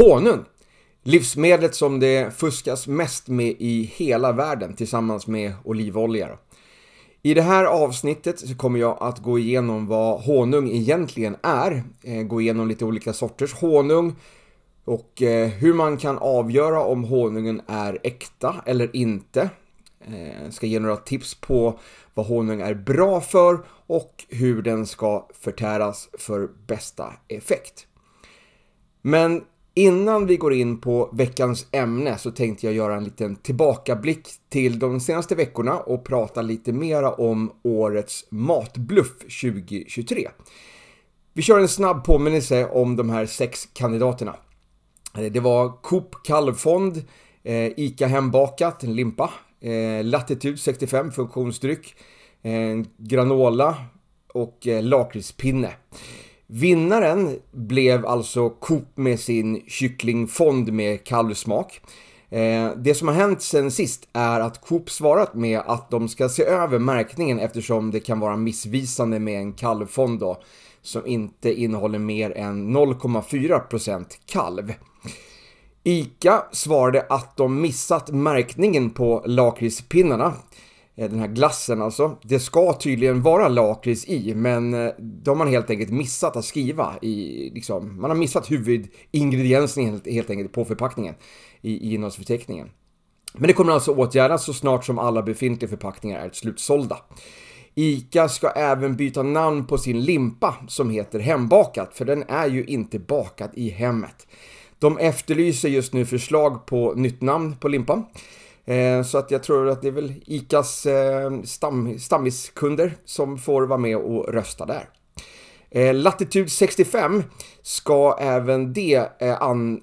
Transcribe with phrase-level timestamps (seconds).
[0.00, 0.44] Honung.
[1.02, 6.38] Livsmedlet som det fuskas mest med i hela världen tillsammans med olivolja.
[7.22, 12.22] I det här avsnittet så kommer jag att gå igenom vad honung egentligen är, eh,
[12.22, 14.16] gå igenom lite olika sorters honung
[14.84, 19.50] och eh, hur man kan avgöra om honungen är äkta eller inte.
[20.44, 21.78] Jag ska ge några tips på
[22.14, 27.86] vad honung är bra för och hur den ska förtäras för bästa effekt.
[29.02, 29.42] Men
[29.74, 34.78] Innan vi går in på veckans ämne så tänkte jag göra en liten tillbakablick till
[34.78, 40.28] de senaste veckorna och prata lite mera om årets matbluff 2023.
[41.32, 44.36] Vi kör en snabb påminnelse om de här sex kandidaterna.
[45.16, 47.04] Eh, det var Coop kalvfond,
[47.42, 51.96] eh, ICA hembakat, en limpa, eh, Latitude 65 funktionsdryck,
[52.96, 53.76] granola
[54.34, 55.70] och lakritspinne.
[56.52, 61.80] Vinnaren blev alltså Coop med sin kycklingfond med kalvsmak.
[62.30, 66.28] Eh, det som har hänt sen sist är att Coop svarat med att de ska
[66.28, 70.42] se över märkningen eftersom det kan vara missvisande med en kalvfond då,
[70.82, 74.74] som inte innehåller mer än 0,4% kalv.
[75.84, 80.32] ICA svarade att de missat märkningen på lakritspinnarna
[80.96, 82.18] Eh, den här glassen alltså.
[82.22, 86.44] Det ska tydligen vara lakrits i, men eh, de har man helt enkelt missat att
[86.44, 91.14] skriva i, liksom, man har missat huvudingrediensen helt, helt enkelt på förpackningen
[91.60, 92.70] i, i innehållsförteckningen.
[93.34, 96.96] Men det kommer alltså åtgärdas så snart som alla befintliga förpackningar är slutsålda.
[97.74, 102.64] ICA ska även byta namn på sin limpa som heter Hembakat, för den är ju
[102.64, 104.26] inte bakad i hemmet.
[104.78, 108.04] De efterlyser just nu förslag på nytt namn på limpan.
[108.70, 113.62] Eh, så att jag tror att det är väl ICAs eh, stam, stammiskunder som får
[113.62, 114.88] vara med och rösta där.
[115.70, 117.22] Eh, Latitude 65
[117.62, 119.08] ska även det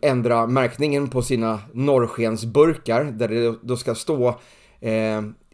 [0.01, 4.39] ändra märkningen på sina norrskensburkar där det då ska stå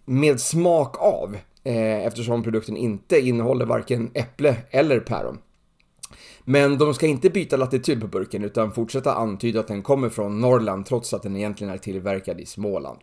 [0.05, 5.37] med smak av eftersom produkten inte innehåller varken äpple eller päron.
[6.45, 10.41] Men de ska inte byta latitud på burken utan fortsätta antyda att den kommer från
[10.41, 12.99] Norrland trots att den egentligen är tillverkad i Småland.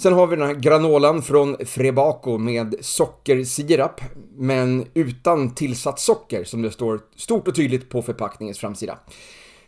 [0.00, 4.00] Sen har vi den här granolan från Frebaco med sockersirap,
[4.36, 8.98] men utan tillsatt socker som det står stort och tydligt på förpackningens framsida.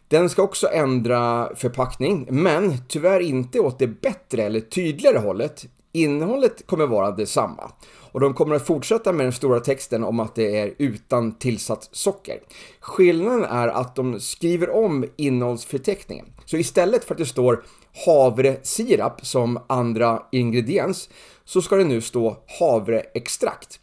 [0.09, 5.67] Den ska också ändra förpackning, men tyvärr inte åt det bättre eller tydligare hållet.
[5.93, 7.73] Innehållet kommer vara detsamma.
[8.13, 11.89] Och de kommer att fortsätta med den stora texten om att det är utan tillsatt
[11.93, 12.41] socker.
[12.81, 16.27] Skillnaden är att de skriver om innehållsförteckningen.
[16.45, 17.65] Så istället för att det står
[18.07, 21.09] havresirap som andra ingrediens
[21.45, 23.81] så ska det nu stå havreextrakt.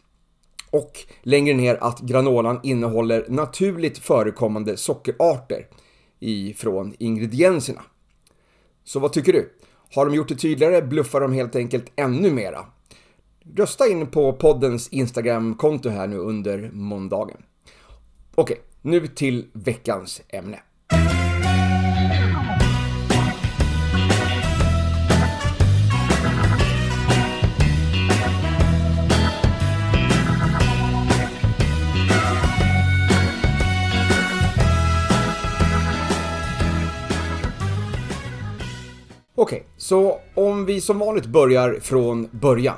[0.70, 5.66] Och längre ner att granolan innehåller naturligt förekommande sockerarter
[6.20, 7.82] ifrån ingredienserna.
[8.84, 9.52] Så vad tycker du?
[9.94, 12.66] Har de gjort det tydligare bluffar de helt enkelt ännu mera.
[13.56, 17.42] Rösta in på poddens Instagram-konto här nu under måndagen.
[18.34, 20.58] Okej, nu till veckans ämne.
[39.40, 42.76] Okej, okay, så om vi som vanligt börjar från början.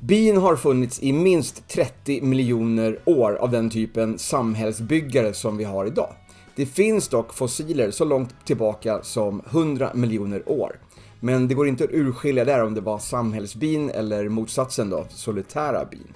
[0.00, 5.86] Bin har funnits i minst 30 miljoner år av den typen samhällsbyggare som vi har
[5.86, 6.12] idag.
[6.56, 10.80] Det finns dock fossiler så långt tillbaka som 100 miljoner år.
[11.20, 15.84] Men det går inte att urskilja där om det var samhällsbin eller motsatsen då, solitära
[15.84, 16.08] bin.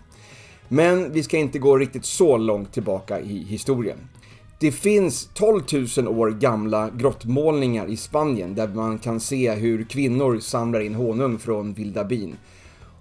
[0.68, 3.98] Men vi ska inte gå riktigt så långt tillbaka i historien.
[4.60, 5.62] Det finns 12
[5.98, 11.38] 000 år gamla grottmålningar i Spanien där man kan se hur kvinnor samlar in honung
[11.38, 12.36] från vilda bin.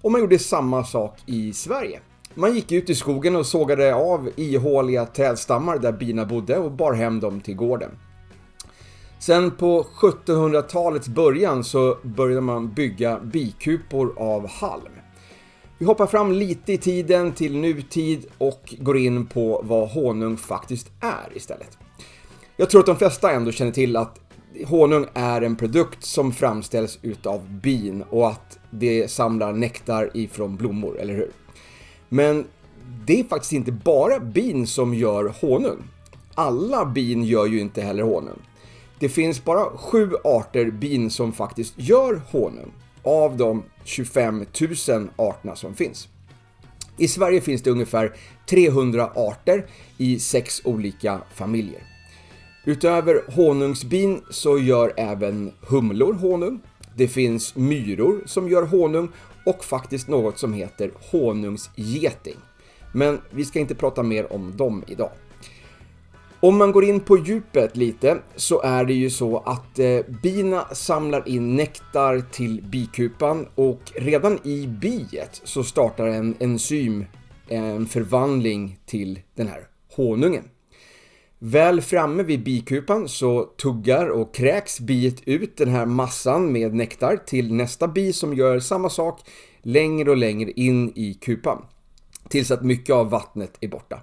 [0.02, 2.00] Och man gjorde samma sak i Sverige.
[2.34, 6.94] Man gick ut i skogen och sågade av ihåliga trädstammar där bina bodde och bar
[6.94, 7.92] hem dem till gården.
[9.20, 14.97] Sen på 1700-talets början så började man bygga bikupor av halm.
[15.80, 20.92] Vi hoppar fram lite i tiden till nutid och går in på vad honung faktiskt
[21.00, 21.78] är istället.
[22.56, 24.20] Jag tror att de flesta ändå känner till att
[24.66, 31.00] honung är en produkt som framställs utav bin och att det samlar nektar ifrån blommor,
[31.00, 31.32] eller hur?
[32.10, 32.46] Men
[33.06, 35.84] det är faktiskt inte bara bin som gör honung.
[36.36, 38.40] Alla bin gör ju inte heller honung.
[39.00, 42.72] Det finns bara sju arter bin som faktiskt gör honung
[43.08, 44.46] av de 25
[44.88, 46.08] 000 arterna som finns.
[46.98, 48.16] I Sverige finns det ungefär
[48.50, 49.66] 300 arter
[49.98, 51.84] i sex olika familjer.
[52.66, 56.62] Utöver honungsbin så gör även humlor honung.
[56.96, 59.10] Det finns myror som gör honung
[59.46, 62.38] och faktiskt något som heter honungsgeting.
[62.94, 65.12] Men vi ska inte prata mer om dem idag.
[66.40, 70.66] Om man går in på djupet lite så är det ju så att eh, bina
[70.66, 77.06] samlar in nektar till bikupan och redan i biet så startar en enzym
[77.48, 80.44] en förvandling till den här honungen.
[81.40, 87.18] Väl framme vid bikupan så tuggar och kräks biet ut den här massan med nektar
[87.18, 89.22] till nästa bi som gör samma sak
[89.62, 91.66] längre och längre in i kupan.
[92.30, 94.00] Tills att mycket av vattnet är borta.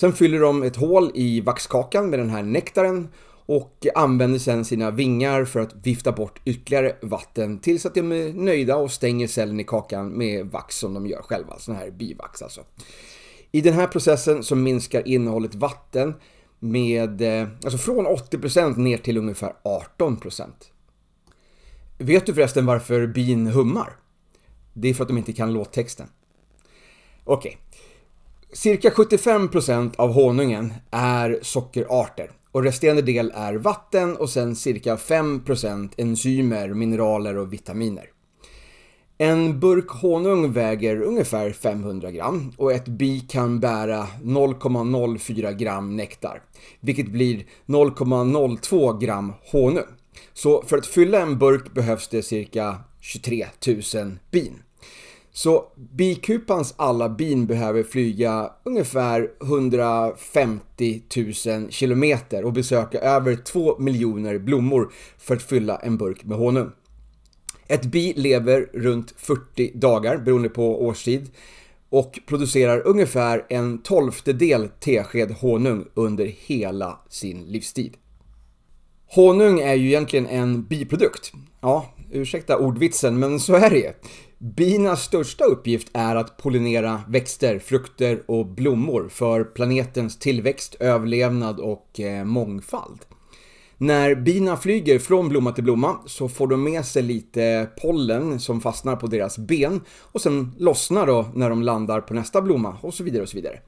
[0.00, 3.08] Sen fyller de ett hål i vaxkakan med den här nektaren
[3.46, 8.32] och använder sen sina vingar för att vifta bort ytterligare vatten tills att de är
[8.32, 12.42] nöjda och stänger cellen i kakan med vax som de gör själva, sån här bivax
[12.42, 12.60] alltså.
[13.52, 16.14] I den här processen så minskar innehållet vatten
[16.58, 20.72] med, eh, alltså från 80% ner till ungefär 18%.
[21.98, 23.96] Vet du förresten varför bin hummar?
[24.72, 26.06] Det är för att de inte kan låttexten.
[27.24, 27.58] Okej.
[27.70, 27.80] Okay.
[28.52, 35.90] Cirka 75% av honungen är sockerarter och resterande del är vatten och sen cirka 5%
[35.96, 38.04] enzymer, mineraler och vitaminer.
[39.18, 46.42] En burk honung väger ungefär 500 gram och ett bi kan bära 0,04 gram nektar,
[46.80, 49.84] vilket blir 0,02 gram honung.
[50.32, 53.46] Så för att fylla en burk behövs det cirka 23
[53.94, 54.62] 000 bin.
[55.32, 61.02] Så bikupans alla bin behöver flyga ungefär 150
[61.46, 66.70] 000 kilometer och besöka över 2 miljoner blommor för att fylla en burk med honung.
[67.68, 71.30] Ett bi lever runt 40 dagar beroende på årstid
[71.88, 77.96] och producerar ungefär en tolftedel tesked honung under hela sin livstid.
[79.06, 81.32] Honung är ju egentligen en biprodukt.
[81.60, 83.94] Ja, ursäkta ordvitsen, men så är det
[84.42, 92.00] Binas största uppgift är att pollinera växter, frukter och blommor för planetens tillväxt, överlevnad och
[92.00, 92.98] eh, mångfald.
[93.76, 98.60] När bina flyger från blomma till blomma så får de med sig lite pollen som
[98.60, 99.80] fastnar på deras ben
[100.12, 103.36] och sen lossnar då när de landar på nästa blomma och så vidare och så
[103.36, 103.60] vidare.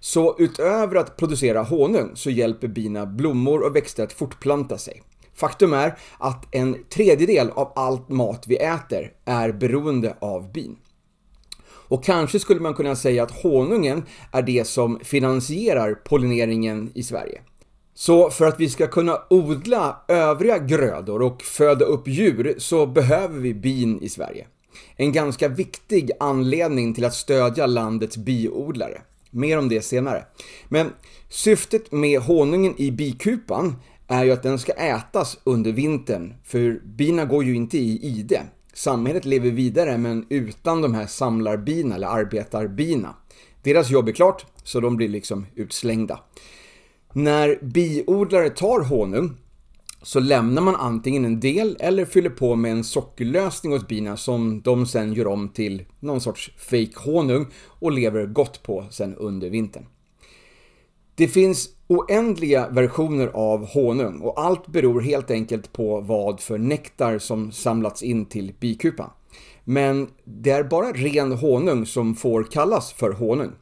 [0.00, 5.02] Så utöver att producera honung så hjälper bina blommor och växter att fortplanta sig.
[5.40, 10.76] Faktum är att en tredjedel av allt mat vi äter är beroende av bin.
[11.62, 14.02] Och kanske skulle man kunna säga att honungen
[14.32, 17.40] är det som finansierar pollineringen i Sverige.
[17.94, 23.38] Så för att vi ska kunna odla övriga grödor och föda upp djur så behöver
[23.38, 24.46] vi bin i Sverige.
[24.96, 29.02] En ganska viktig anledning till att stödja landets biodlare.
[29.30, 30.24] Mer om det senare.
[30.68, 30.90] Men
[31.28, 33.76] syftet med honungen i bikupan
[34.10, 38.42] är ju att den ska ätas under vintern, för bina går ju inte i ide.
[38.72, 43.14] Samhället lever vidare men utan de här samlarbina eller arbetarbina.
[43.62, 46.20] Deras jobb är klart, så de blir liksom utslängda.
[47.12, 49.36] När biodlare tar honung
[50.02, 54.60] så lämnar man antingen en del eller fyller på med en sockerlösning åt bina som
[54.60, 59.50] de sen gör om till någon sorts fake honung och lever gott på sen under
[59.50, 59.86] vintern.
[61.14, 67.18] Det finns oändliga versioner av honung och allt beror helt enkelt på vad för nektar
[67.18, 69.10] som samlats in till bikupan.
[69.64, 73.52] Men det är bara ren honung som får kallas för honung.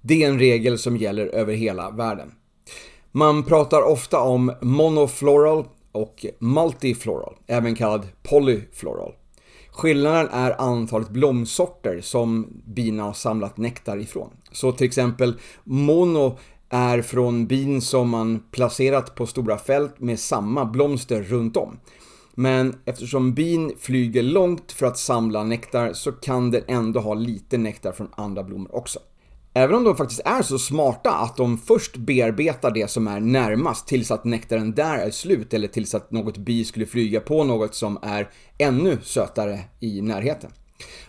[0.00, 2.32] Det är en regel som gäller över hela världen.
[3.12, 9.12] Man pratar ofta om monofloral och multifloral, även kallad polyfloral.
[9.70, 14.30] Skillnaden är antalet blomsorter som bina har samlat nektar ifrån.
[14.52, 16.38] Så till exempel mono
[16.70, 21.78] är från bin som man placerat på stora fält med samma blomster runt om.
[22.34, 27.58] Men eftersom bin flyger långt för att samla nektar så kan den ändå ha lite
[27.58, 28.98] nektar från andra blommor också.
[29.56, 33.86] Även om de faktiskt är så smarta att de först bearbetar det som är närmast
[33.86, 37.74] tills att nektaren där är slut eller tills att något bi skulle flyga på något
[37.74, 40.50] som är ännu sötare i närheten.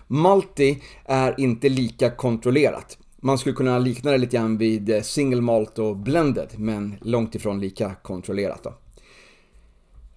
[0.08, 2.98] Malti är inte lika kontrollerat.
[3.26, 7.36] Man skulle kunna likna det lite grann vid eh, single malt och blended, men långt
[7.36, 8.74] ifrån lika kontrollerat då.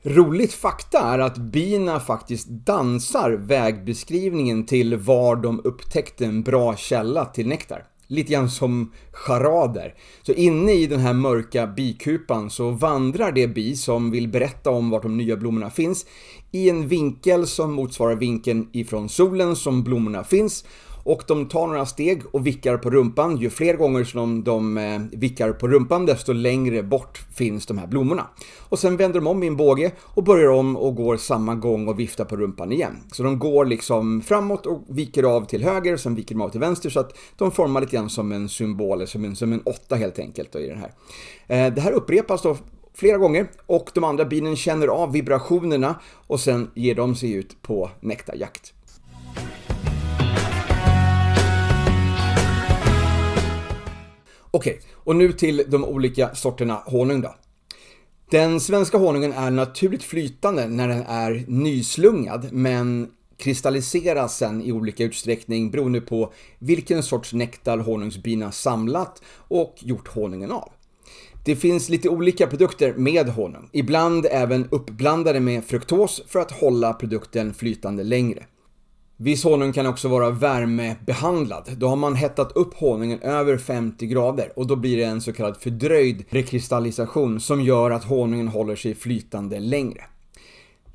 [0.03, 7.25] Roligt fakta är att bina faktiskt dansar vägbeskrivningen till var de upptäckte en bra källa
[7.25, 7.85] till nektar.
[8.07, 9.95] Lite grann som charader.
[10.23, 14.91] Så inne i den här mörka bikupan så vandrar det bi som vill berätta om
[14.91, 16.07] vart de nya blommorna finns
[16.50, 20.65] i en vinkel som motsvarar vinkeln ifrån solen som blommorna finns
[21.09, 23.37] och de tar några steg och vickar på rumpan.
[23.37, 27.79] Ju fler gånger som de de eh, vickar på rumpan desto längre bort finns de
[27.79, 28.27] här blommorna.
[28.59, 31.88] Och sen vänder de om i en båge och börjar om och går samma gång
[31.88, 32.97] och viftar på rumpan igen.
[33.12, 36.49] Så de går liksom framåt och viker av till höger och sen viker de av
[36.49, 39.61] till vänster så att de formar lite grann som en symbol, som en, som en
[39.61, 40.93] åtta helt enkelt då, i den här.
[41.47, 42.57] Eh, det här upprepas då
[42.95, 47.62] flera gånger och de andra binen känner av vibrationerna och sen ger de sig ut
[47.62, 48.75] på nektarjakt.
[54.50, 57.35] Okej, okay, och nu till de olika sorterna honung då.
[58.31, 65.05] Den svenska honungen är naturligt flytande när den är nyslungad men kristalliseras sen i olika
[65.05, 70.73] utsträckning beroende på vilken sorts nektar honungsbina samlat och gjort honungen av.
[71.45, 76.93] Det finns lite olika produkter med honung, ibland även uppblandade med fruktos för att hålla
[76.93, 78.45] produkten flytande längre.
[79.21, 81.71] Viss honung kan också vara värmebehandlad.
[81.77, 85.33] Då har man hettat upp honungen över 50 grader och då blir det en så
[85.33, 90.05] kallad fördröjd rekristallisation som gör att honungen håller sig flytande längre.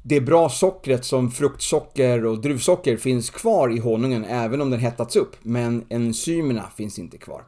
[0.04, 5.16] Det bra sockret som fruktsocker och druvsocker finns kvar i honungen även om den hettats
[5.16, 7.44] upp, men enzymerna finns inte kvar.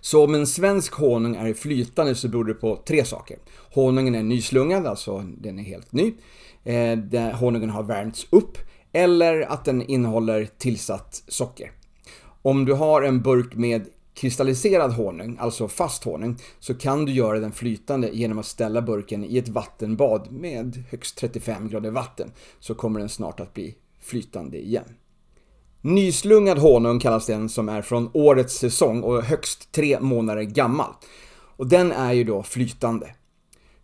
[0.00, 3.38] Så om en svensk honung är flytande så beror det på tre saker.
[3.74, 6.14] Honungen är nyslungad, alltså den är helt ny.
[6.64, 8.58] Eh, honungen har värmts upp
[8.92, 11.72] eller att den innehåller tillsatt socker.
[12.42, 17.38] Om du har en burk med kristalliserad honung, alltså fast honung, så kan du göra
[17.38, 22.32] den flytande genom att ställa burken i ett vattenbad med högst 35 grader vatten.
[22.60, 24.84] Så kommer den snart att bli flytande igen.
[25.80, 30.92] Nyslungad honung kallas den som är från årets säsong och högst tre månader gammal.
[31.56, 33.14] Och den är ju då flytande.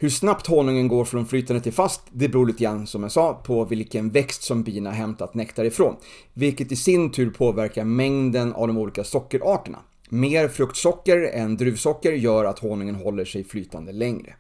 [0.01, 3.35] Hur snabbt honungen går från flytande till fast, det beror lite grann som jag sa
[3.35, 5.97] på vilken växt som bina hämtat nektar ifrån.
[6.35, 9.79] Vilket i sin tur påverkar mängden av de olika sockerarterna.
[10.09, 14.35] Mer fruktsocker än druvsocker gör att honungen håller sig flytande längre.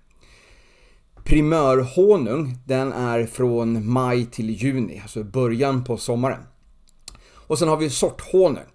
[1.25, 6.41] Primörhonung, den är från maj till juni, alltså början på sommaren.
[7.33, 8.67] Och sen har vi sorthonung.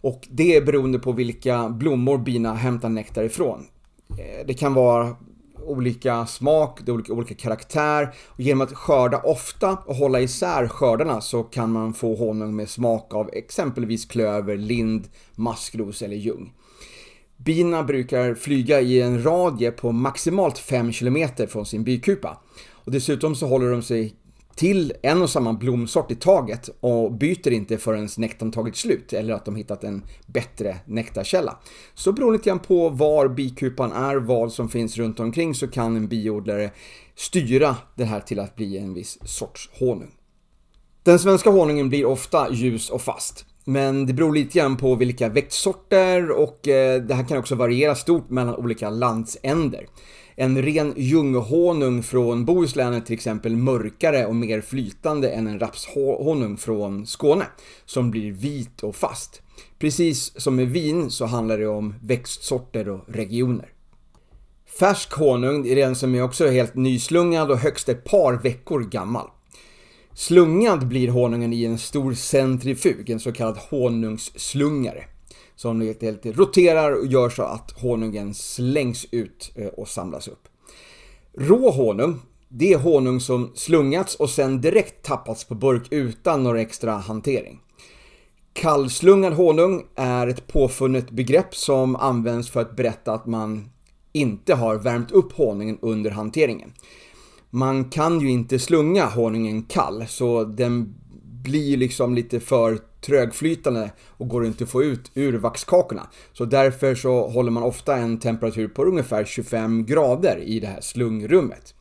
[0.00, 3.66] Och det är beroende på vilka blommor bina hämtar nektar ifrån.
[4.10, 5.16] Eh, det kan vara
[5.66, 8.14] olika smak, det är olika, olika karaktär.
[8.26, 12.68] Och genom att skörda ofta och hålla isär skördarna så kan man få honung med
[12.68, 16.52] smak av exempelvis klöver, lind, maskros eller ljung.
[17.36, 22.40] Bina brukar flyga i en radie på maximalt 5 km från sin bikupa.
[22.70, 24.14] Och dessutom så håller de sig
[24.56, 29.34] till en och samma blomsort i taget och byter inte förrän nektarn tagit slut eller
[29.34, 31.58] att de hittat en bättre nektarkälla.
[31.94, 35.96] Så beroende lite grann på var bikupan är, vad som finns runt omkring så kan
[35.96, 36.70] en biodlare
[37.14, 40.12] styra det här till att bli en viss sorts honung.
[41.02, 43.44] Den svenska honungen blir ofta ljus och fast.
[43.64, 47.94] Men det beror lite grann på vilka växtsorter och eh, det här kan också variera
[47.94, 49.86] stort mellan olika landsänder.
[50.38, 56.56] En ren ljunghonung från Bohuslän är till exempel mörkare och mer flytande än en rapshonung
[56.56, 57.44] från Skåne,
[57.84, 59.42] som blir vit och fast.
[59.78, 63.68] Precis som med vin så handlar det om växtsorter och regioner.
[64.78, 69.26] Färsk honung är den som är också helt nyslungad och högst ett par veckor gammal.
[70.14, 75.04] Slungad blir honungen i en stor centrifug, en så kallad honungsslungare
[75.56, 80.48] som helt enkelt roterar och gör så att honungen slängs ut eh, och samlas upp.
[81.38, 86.56] Rå honung, det är honung som slungats och sen direkt tappats på burk utan någon
[86.56, 87.60] extra hantering.
[88.52, 93.70] Kallslungad honung är ett påfunnet begrepp som används för att berätta att man
[94.12, 96.72] inte har värmt upp honungen under hanteringen.
[97.50, 104.28] Man kan ju inte slunga honungen kall så den blir liksom lite för trögflytande och
[104.28, 106.06] går inte att få ut ur vaxkakorna.
[106.32, 110.80] Så därför så håller man ofta en temperatur på ungefär 25 grader i det här
[110.80, 111.74] slungrummet.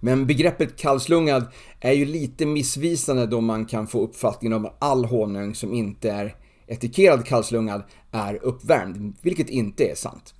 [0.00, 1.46] Men begreppet kallslungad
[1.80, 6.10] är ju lite missvisande då man kan få uppfattningen om att all honung som inte
[6.10, 6.36] är
[6.66, 10.34] etikerad kallslungad är uppvärmd, vilket inte är sant.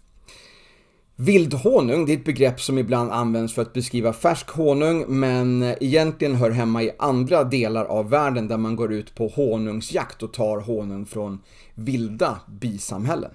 [1.16, 6.35] Vildhonung, det är ett begrepp som ibland används för att beskriva färsk honung men egentligen
[6.35, 10.61] hör hemma i andra delar av världen där man går ut på honungsjakt och tar
[10.61, 11.40] honung från
[11.75, 13.31] vilda bisamhällen.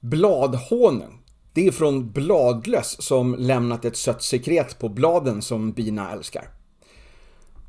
[0.00, 6.48] Bladhonung, det är från bladlöss som lämnat ett sött sekret på bladen som bina älskar.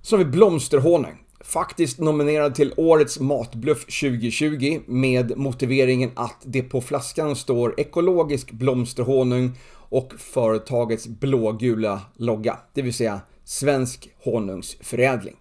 [0.02, 6.82] Så har vi blomsterhonung faktiskt nominerad till Årets Matbluff 2020 med motiveringen att det på
[6.82, 15.36] flaskan står ekologisk blomsterhonung och företagets blågula logga, det vill säga Svensk honungsförädling.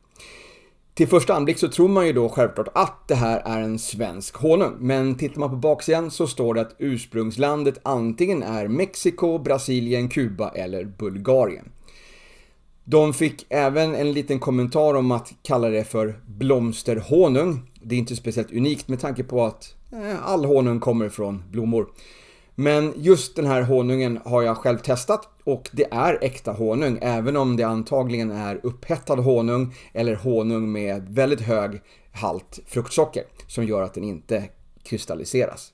[0.94, 4.36] Till första anblick så tror man ju då självklart att det här är en svensk
[4.36, 10.08] honung, men tittar man på baksidan så står det att ursprungslandet antingen är Mexiko, Brasilien,
[10.08, 11.72] Kuba eller Bulgarien.
[12.90, 17.70] De fick även en liten kommentar om att kalla det för blomsterhonung.
[17.82, 21.88] Det är inte speciellt unikt med tanke på att eh, all honung kommer från blommor.
[22.54, 27.36] Men just den här honungen har jag själv testat och det är äkta honung även
[27.36, 31.80] om det antagligen är upphettad honung eller honung med väldigt hög
[32.12, 34.44] halt fruktsocker som gör att den inte
[34.82, 35.72] kristalliseras.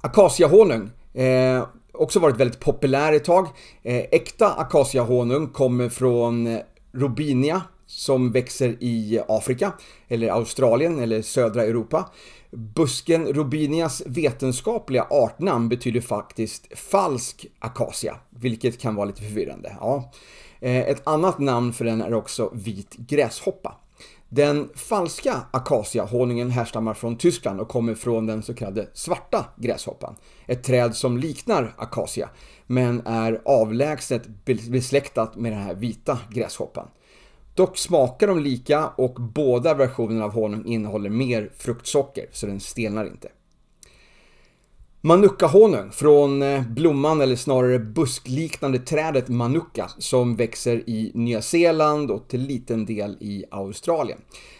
[0.00, 3.48] Akaciahonung eh, också varit väldigt populär ett tag.
[3.82, 6.60] Eh, äkta akaciahonung kommer från eh,
[6.92, 9.72] Robinia som växer i Afrika,
[10.08, 12.10] eller Australien eller södra Europa.
[12.50, 19.76] Busken Robinias vetenskapliga artnamn betyder faktiskt falsk akacia, vilket kan vara lite förvirrande.
[19.80, 20.12] Ja.
[20.60, 23.76] Eh, ett annat namn för den är också vit gräshoppa.
[24.34, 30.16] Den falska akaciahonungen härstammar från Tyskland och kommer från den så kallade svarta gräshoppan.
[30.46, 32.28] Ett träd som liknar akacia,
[32.66, 36.88] men är avlägset besläktat med den här vita gräshoppan.
[37.54, 43.04] Dock smakar de lika och båda versionerna av honung innehåller mer fruktsocker, så den stelnar
[43.06, 43.28] inte.
[45.04, 52.28] Manukahonung från eh, blomman eller snarare buskliknande trädet Manuka som växer i Nya Zeeland och
[52.28, 54.18] till liten del i Australien.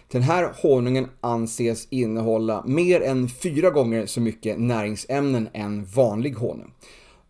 [0.08, 6.75] Den här honungen anses innehålla mer än fyra gånger så mycket näringsämnen än vanlig honung.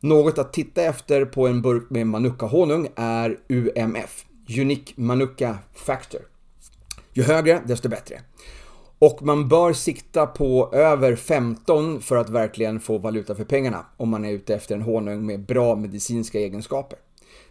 [0.01, 4.25] Något att titta efter på en burk med Manuka-honung är UMF,
[4.59, 6.21] Unique Manuka Factor.
[7.13, 8.21] Ju högre, desto bättre.
[9.03, 14.09] Och man bör sikta på över 15 för att verkligen få valuta för pengarna om
[14.09, 16.99] man är ute efter en honung med bra medicinska egenskaper.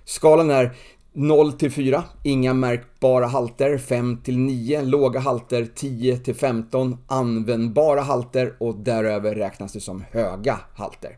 [0.06, 0.72] Skalan är
[1.14, 8.02] 0 till 4, inga märkbara halter, 5 till 9, låga halter, 10 till 15, användbara
[8.02, 11.18] halter och däröver räknas det som höga halter.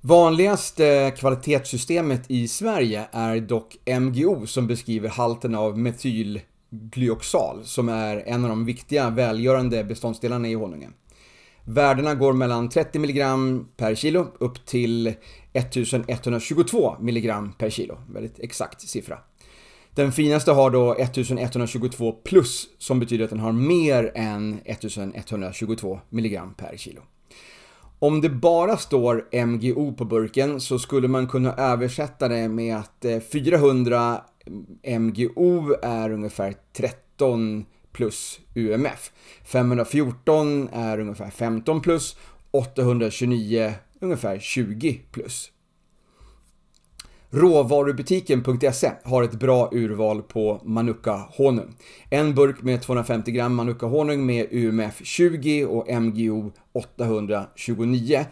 [0.00, 6.40] Vanligaste kvalitetssystemet i Sverige är dock MGO som beskriver halten av metyl
[6.72, 10.94] Glyoxal som är en av de viktiga välgörande beståndsdelarna i honungen.
[11.64, 13.24] Värdena går mellan 30 mg
[13.76, 15.14] per kilo upp till
[15.52, 17.98] 1122 mg per kilo.
[18.08, 19.18] Väldigt exakt siffra.
[19.94, 26.40] Den finaste har då 1122 plus som betyder att den har mer än 1122 mg
[26.56, 27.00] per kilo.
[27.98, 33.04] Om det bara står MGO på burken så skulle man kunna översätta det med att
[33.04, 34.20] eh, 400
[35.00, 39.12] MGO är ungefär 13 plus UMF.
[39.44, 42.16] 514 är ungefär 15 plus,
[42.50, 45.52] 829 ungefär 20 plus.
[47.30, 51.74] Råvarubutiken.se har ett bra urval på Manuka-honung.
[52.10, 58.26] En burk med 250 gram Manuka-honung med UMF 20 och MGO 829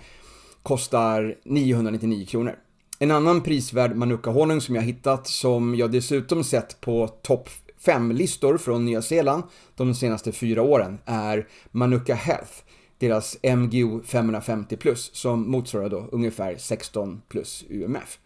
[0.62, 2.56] kostar 999 kronor.
[3.02, 7.48] En annan prisvärd Manuka-honung som jag hittat som jag dessutom sett på topp
[7.84, 9.42] 5-listor från Nya Zeeland
[9.76, 12.52] de senaste fyra åren är Manuka Health,
[12.98, 18.18] deras MGO 550 plus som motsvarar då ungefär 16 plus UMF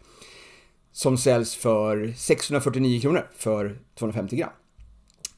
[0.91, 4.49] som säljs för 649 kronor för 250 gram.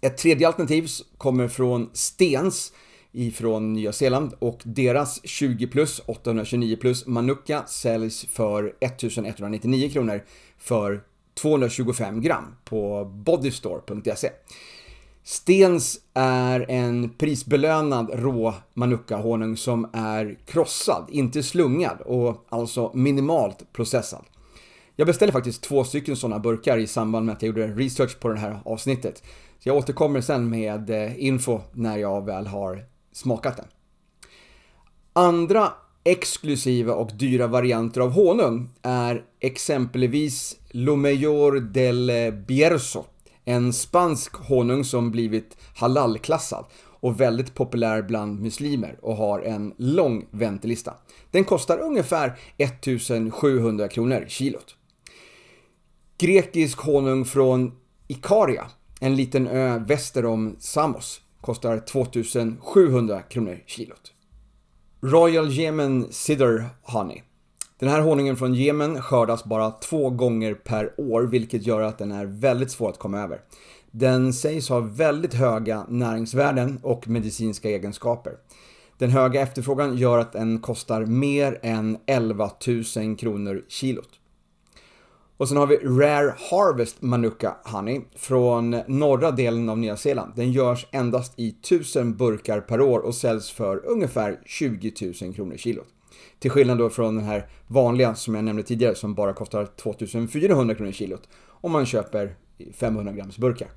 [0.01, 2.73] Ett tredje alternativ kommer från Stens
[3.17, 10.23] ifrån Nya Zeeland och deras 20 plus 829 plus Manuka säljs för 1199 kronor
[10.57, 11.03] för
[11.33, 14.29] 225 gram på bodystore.se.
[15.23, 24.25] Stens är en prisbelönad rå Manuka-honung som är krossad, inte slungad och alltså minimalt processad.
[24.95, 28.29] Jag beställde faktiskt två stycken sådana burkar i samband med att jag gjorde research på
[28.29, 29.23] det här avsnittet.
[29.59, 32.85] Så jag återkommer sen med eh, info när jag väl har
[33.17, 33.67] smakat den.
[35.13, 42.11] Andra exklusiva och dyra varianter av honung är exempelvis Lo del
[42.47, 43.05] Bierzo,
[43.45, 46.65] en spansk honung som blivit halalklassad
[46.99, 50.93] och väldigt populär bland muslimer och har en lång väntelista.
[51.31, 54.75] Den kostar ungefär 1700 kronor kilot.
[56.17, 57.71] Grekisk honung från
[58.07, 58.67] Ikaria,
[58.99, 64.13] en liten ö väster om Samos, kostar 2700 kronor kilot.
[65.01, 67.21] Royal Yemen Cider Honey.
[67.79, 72.11] Den här honungen från Jemen skördas bara två gånger per år, vilket gör att den
[72.11, 73.41] är väldigt svår att komma över.
[73.91, 78.33] Den sägs ha väldigt höga näringsvärden och medicinska egenskaper.
[78.97, 82.51] Den höga efterfrågan gör att den kostar mer än 11
[82.95, 84.09] 000 kronor kilot.
[85.37, 90.33] Och sen har vi Rare Harvest Manuka Honey från norra delen av Nya Zeeland.
[90.35, 95.57] Den görs endast i 1000 burkar per år och säljs för ungefär 20 000 kronor
[95.57, 95.87] kilot.
[96.39, 100.75] Till skillnad då från den här vanliga som jag nämnde tidigare som bara kostar 2400
[100.75, 102.35] kronor kilot om man köper
[102.73, 103.67] 500 grams burkar.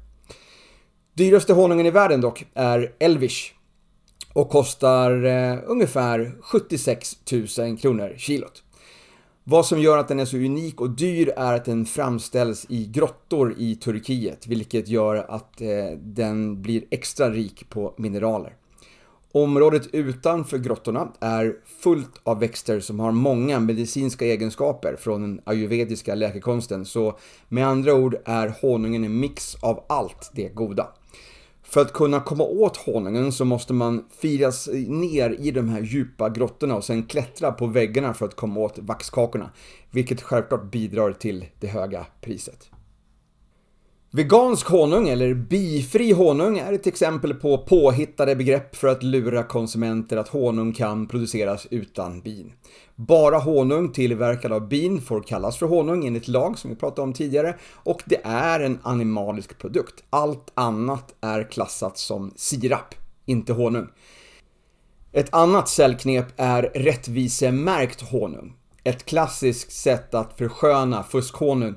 [1.14, 3.53] Dyraste honungen i världen dock är Elvish
[4.33, 7.16] och kostar eh, ungefär 76
[7.59, 8.62] 000 kronor kilot.
[9.44, 12.87] Vad som gör att den är så unik och dyr är att den framställs i
[12.87, 18.57] grottor i Turkiet, vilket gör att eh, den blir extra rik på mineraler.
[19.33, 26.14] Området utanför grottorna är fullt av växter som har många medicinska egenskaper från den ayurvediska
[26.14, 30.87] läkekonsten, så med andra ord är honungen en mix av allt det goda.
[31.71, 36.29] För att kunna komma åt honungen så måste man firas ner i de här djupa
[36.29, 39.51] grottorna och sen klättra på väggarna för att komma åt vaxkakorna.
[39.91, 42.71] Vilket självklart bidrar till det höga priset.
[44.12, 50.16] Vegansk honung eller bifri honung är ett exempel på påhittade begrepp för att lura konsumenter
[50.16, 52.53] att honung kan produceras utan bin.
[52.94, 57.12] Bara honung tillverkad av bin får kallas för honung enligt lag som vi pratade om
[57.12, 60.03] tidigare och det är en animalisk produkt.
[60.11, 62.94] Allt annat är klassat som sirap,
[63.27, 63.88] inte honung.
[65.12, 68.53] Ett annat säljknep är rättvisemärkt honung.
[68.85, 71.75] Ett klassiskt sätt att försköna fuskhonung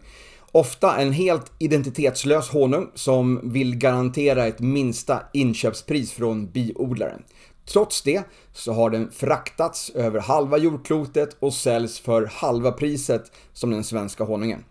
[0.55, 7.23] Ofta en helt identitetslös honung som vill garantera ett minsta inköpspris från biodlaren.
[7.65, 13.71] Trots det så har den fraktats över halva jordklotet och säljs för halva priset som
[13.71, 14.63] den svenska honungen.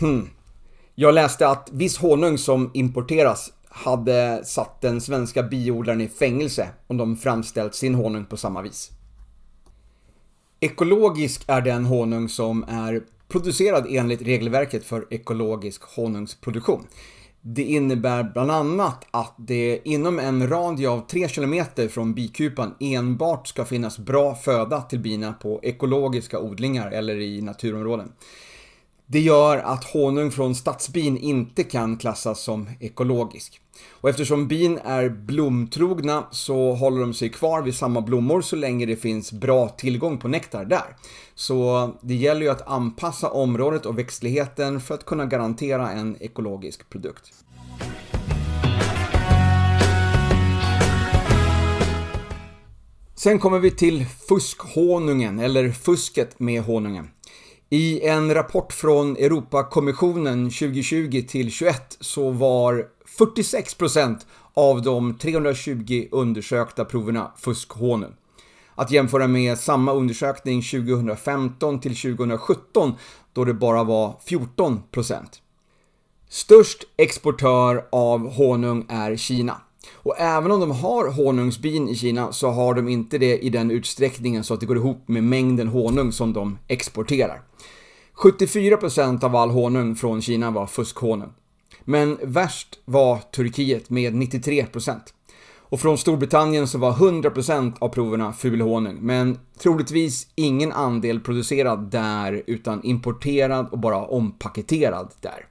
[0.00, 0.28] Hmm.
[0.94, 6.96] Jag läste att viss honung som importeras hade satt den svenska biodlaren i fängelse om
[6.96, 8.90] de framställt sin honung på samma vis.
[10.60, 16.86] Ekologisk är den honung som är producerad enligt regelverket för ekologisk honungsproduktion.
[17.40, 23.48] Det innebär bland annat att det inom en radie av 3 km från bikupan enbart
[23.48, 28.12] ska finnas bra föda till bina på ekologiska odlingar eller i naturområden.
[29.06, 33.60] Det gör att honung från stadsbin inte kan klassas som ekologisk.
[33.90, 38.86] Och eftersom bin är blomtrogna så håller de sig kvar vid samma blommor så länge
[38.86, 40.96] det finns bra tillgång på nektar där.
[41.34, 46.90] Så det gäller ju att anpassa området och växtligheten för att kunna garantera en ekologisk
[46.90, 47.32] produkt.
[53.14, 57.08] Sen kommer vi till fuskhonungen, eller fusket med honungen.
[57.70, 62.86] I en rapport från Europakommissionen 2020 till 21 så var
[63.18, 64.16] 46%
[64.54, 68.12] av de 320 undersökta proverna fuskhonung.
[68.74, 72.94] Att jämföra med samma undersökning 2015 till 2017
[73.32, 75.22] då det bara var 14%.
[76.28, 79.60] Störst exportör av honung är Kina.
[79.94, 83.70] Och även om de har honungsbin i Kina så har de inte det i den
[83.70, 87.42] utsträckningen så att det går ihop med mängden honung som de exporterar.
[88.16, 91.32] 74% av all honung från Kina var fuskhonung.
[91.88, 95.00] Men värst var Turkiet med 93%.
[95.68, 102.42] Och från Storbritannien så var 100% av proverna fulhonung, men troligtvis ingen andel producerad där
[102.46, 105.46] utan importerad och bara ompaketerad där.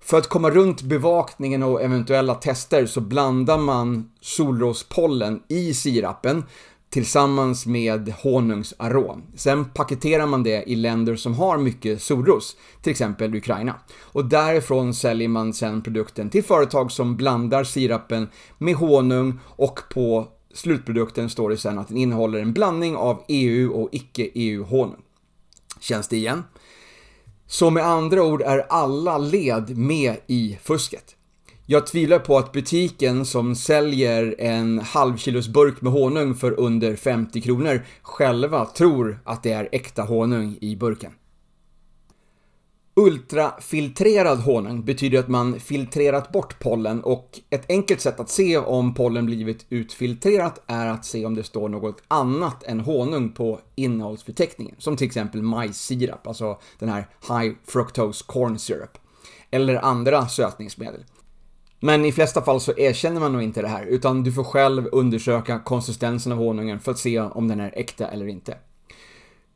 [0.00, 6.44] För att komma runt bevakningen och eventuella tester så blandar man solrospollen i sirapen
[6.90, 9.22] tillsammans med honungsarom.
[9.34, 13.74] Sen paketerar man det i länder som har mycket solros, till exempel Ukraina.
[14.00, 20.28] Och därifrån säljer man sen produkten till företag som blandar sirapen med honung och på
[20.54, 25.02] slutprodukten står det sen att den innehåller en blandning av EU och icke-EU-honung.
[25.80, 26.44] Känns det igen?
[27.46, 31.16] Så med andra ord är alla led med i fusket.
[31.72, 37.40] Jag tvivlar på att butiken som säljer en halvkilos burk med honung för under 50
[37.40, 41.12] kronor själva tror att det är äkta honung i burken.
[42.94, 48.94] Ultrafiltrerad honung betyder att man filtrerat bort pollen och ett enkelt sätt att se om
[48.94, 54.74] pollen blivit utfiltrerat är att se om det står något annat än honung på innehållsförteckningen,
[54.78, 58.98] som till exempel majssirap, alltså den här High Fructose Corn Syrup,
[59.50, 61.04] eller andra sötningsmedel.
[61.80, 64.88] Men i flesta fall så erkänner man nog inte det här, utan du får själv
[64.92, 68.56] undersöka konsistensen av honungen för att se om den är äkta eller inte.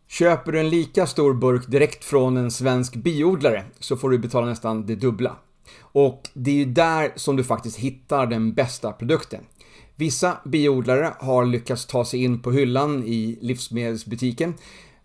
[0.08, 4.46] Köper du en lika stor burk direkt från en svensk biodlare så får du betala
[4.46, 5.36] nästan det dubbla.
[5.80, 9.44] Och det är ju där som du faktiskt hittar den bästa produkten.
[9.96, 14.54] Vissa biodlare har lyckats ta sig in på hyllan i livsmedelsbutiken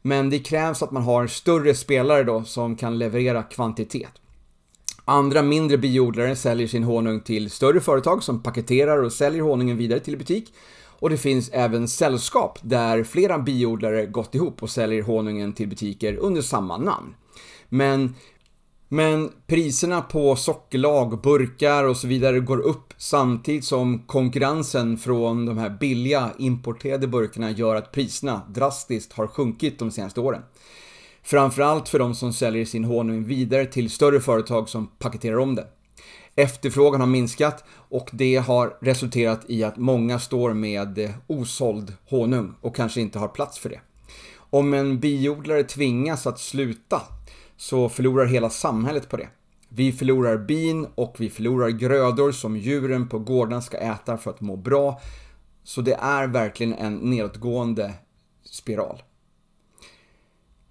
[0.01, 4.11] Men det krävs att man har större spelare då som kan leverera kvantitet.
[5.09, 9.99] Andra mindre biodlare säljer sin honung till större företag som paketerar och säljer honungen vidare
[9.99, 10.53] till butik.
[10.99, 16.15] Och det finns även sällskap där flera biodlare gått ihop och säljer honungen till butiker
[16.15, 17.15] under samma namn.
[17.69, 18.15] Men
[18.87, 25.57] men priserna på sockerlag, burkar och så vidare går upp samtidigt som konkurrensen från de
[25.57, 30.41] här billiga importerade burkarna gör att priserna drastiskt har sjunkit de senaste åren.
[31.23, 35.67] Framförallt för de som säljer sin honung vidare till större företag som paketerar om det.
[36.35, 42.53] Efterfrågan har minskat och det har resulterat i att många står med eh, osåld honung
[42.61, 43.79] och kanske inte har plats för det.
[44.35, 47.01] Om en biodlare tvingas att sluta
[47.57, 49.29] så förlorar hela samhället på det.
[49.69, 54.41] Vi förlorar bin och vi förlorar grödor som djuren på gården ska äta för att
[54.41, 55.01] må bra.
[55.63, 57.93] Så det är verkligen en nedåtgående
[58.43, 59.01] spiral.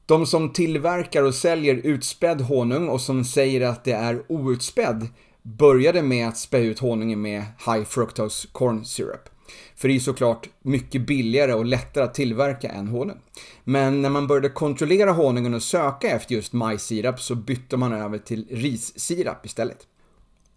[0.08, 5.08] De som tillverkar och säljer utspädd honung och som säger att det är outspädd
[5.42, 9.28] började med att spä ut honungen med High Fructose Corn Syrup.
[9.76, 13.18] För det är såklart mycket billigare och lättare att tillverka än honung.
[13.64, 18.18] Men när man började kontrollera honungen och söka efter just majssirap så bytte man över
[18.18, 19.78] till rissirap istället.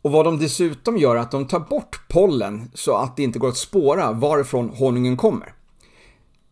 [0.01, 3.39] Och vad de dessutom gör är att de tar bort pollen så att det inte
[3.39, 5.53] går att spåra varifrån honungen kommer.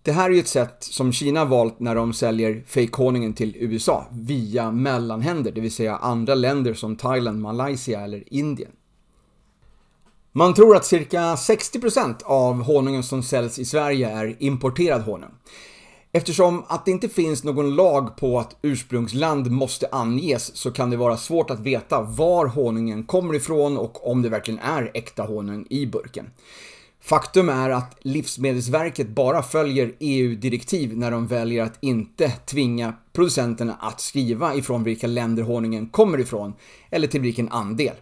[0.04, 4.06] Det här är ju ett sätt som Kina valt när de säljer fejkhonungen till USA
[4.12, 8.72] via mellanhänder, det vill säga andra länder som Thailand, Malaysia eller Indien.
[10.32, 15.32] Man tror att cirka 60% av honungen som säljs i Sverige är importerad honung.
[16.12, 20.98] Eftersom att det inte finns någon lag på att ursprungsland måste anges så kan det
[20.98, 25.68] vara svårt att veta var honungen kommer ifrån och om det verkligen är äkta honung
[25.70, 26.26] i burken.
[27.10, 34.02] Faktum är att Livsmedelsverket bara följer EU-direktiv när de väljer att inte tvinga producenterna att
[34.02, 36.54] skriva ifrån vilka länder honungen kommer ifrån
[36.90, 37.96] eller till vilken andel.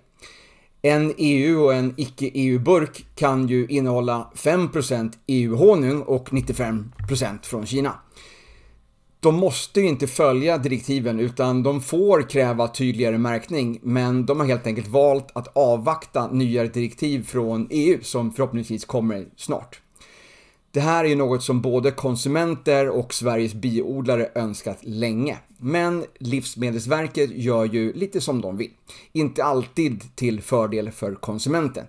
[0.82, 7.94] En EU och en icke-EU-burk kan ju innehålla 5% EU-honung och 95% från Kina.
[9.20, 14.48] De måste ju inte följa direktiven utan de får kräva tydligare märkning men de har
[14.48, 19.82] helt enkelt valt att avvakta nyare direktiv från EU som förhoppningsvis kommer snart.
[20.72, 25.38] Det här är ju något som både konsumenter och Sveriges biodlare önskat länge.
[25.58, 28.72] Men Livsmedelsverket gör ju lite som de vill.
[29.14, 31.86] Inte alltid till fördel för konsumenten.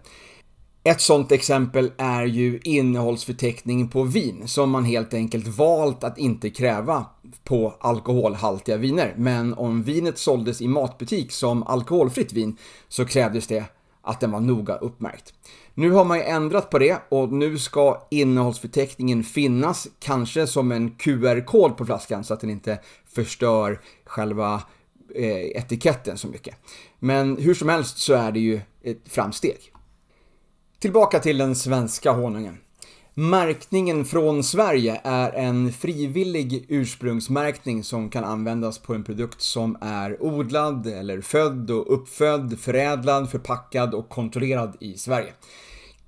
[0.89, 6.51] Ett sånt exempel är ju innehållsförteckning på vin som man helt enkelt valt att inte
[6.51, 7.07] kräva
[7.45, 9.15] på alkoholhaltiga viner.
[9.17, 12.57] Men om vinet såldes i matbutik som alkoholfritt vin
[12.89, 13.65] så krävdes det
[14.03, 15.35] att den var noga uppmärkt.
[15.75, 20.91] Nu har man ju ändrat på det och nu ska innehållsförteckningen finnas, kanske som en
[20.91, 22.79] QR-kod på flaskan så att den inte
[23.15, 24.63] förstör själva
[25.15, 26.57] eh, etiketten så mycket.
[26.99, 29.73] Men hur som helst så är det ju ett framsteg.
[30.81, 32.59] Tillbaka till den svenska honungen.
[33.15, 40.23] Märkningen från Sverige är en frivillig ursprungsmärkning som kan användas på en produkt som är
[40.23, 45.33] odlad eller född och uppfödd, förädlad, förpackad och kontrollerad i Sverige.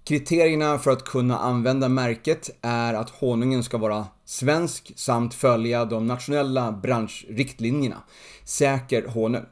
[0.04, 6.06] Kriterierna för att kunna använda märket är att honungen ska vara svensk samt följa de
[6.06, 8.02] nationella branschriktlinjerna.
[8.44, 9.44] Säker honung.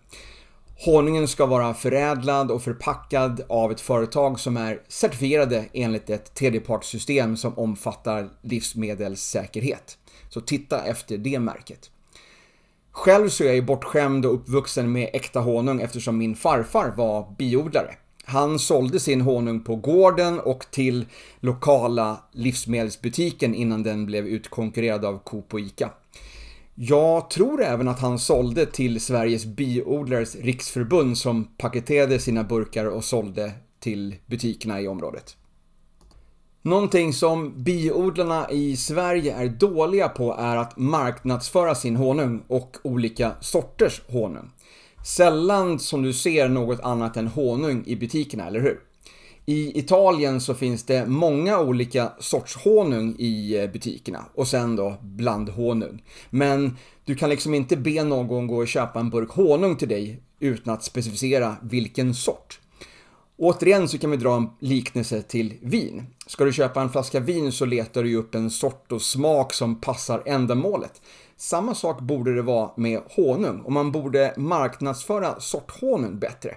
[0.84, 7.36] Honungen ska vara förädlad och förpackad av ett företag som är certifierade enligt ett tredjepartssystem
[7.36, 9.98] som omfattar livsmedelssäkerhet.
[10.28, 11.90] Så titta efter det märket.
[12.92, 17.94] Själv så är jag bortskämd och uppvuxen med äkta honung eftersom min farfar var biodlare.
[18.24, 21.06] Han sålde sin honung på gården och till
[21.40, 25.90] lokala livsmedelsbutiken innan den blev utkonkurrerad av Coop och Ica.
[26.80, 33.04] Jag tror även att han sålde till Sveriges biodlares riksförbund som paketerade sina burkar och
[33.04, 35.36] sålde till butikerna i området.
[36.62, 43.32] Någonting som biodlarna i Sverige är dåliga på är att marknadsföra sin honung och olika
[43.40, 44.50] sorters honung.
[45.06, 48.80] Sällan som du ser något annat än honung i butikerna, eller hur?
[49.50, 54.96] I Italien så finns det många olika sorts honung i eh, butikerna och sen då
[55.02, 56.02] blandhonung.
[56.30, 60.22] Men du kan liksom inte be någon gå och köpa en burk honung till dig
[60.40, 62.61] utan att specificera vilken sort.
[63.37, 66.06] Återigen så kan vi dra en liknelse till vin.
[66.26, 69.80] Ska du köpa en flaska vin så letar du upp en sort och smak som
[69.80, 71.02] passar ändamålet.
[71.37, 76.56] Samma sak borde det vara med honung och man borde marknadsföra sorthonung bättre.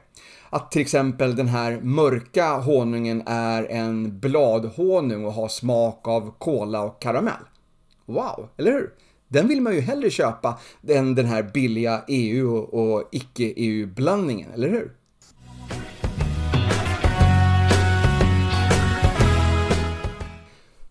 [0.54, 6.84] Att till exempel den här mörka honungen är en bladhonung och har smak av kola
[6.84, 7.44] och karamell.
[8.06, 8.94] Wow, eller hur?
[9.28, 14.92] Den vill man ju hellre köpa än den här billiga EU och icke-EU-blandningen, eller hur?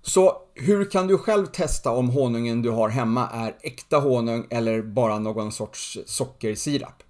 [0.03, 4.83] Så hur kan du själv testa om honungen du har hemma är äkta honung eller
[4.83, 7.03] bara någon sorts sockersirap?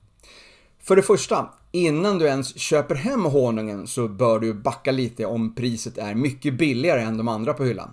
[0.83, 5.54] För det första, innan du ens köper hem honungen så bör du backa lite om
[5.54, 7.90] priset är mycket billigare än de andra på hyllan.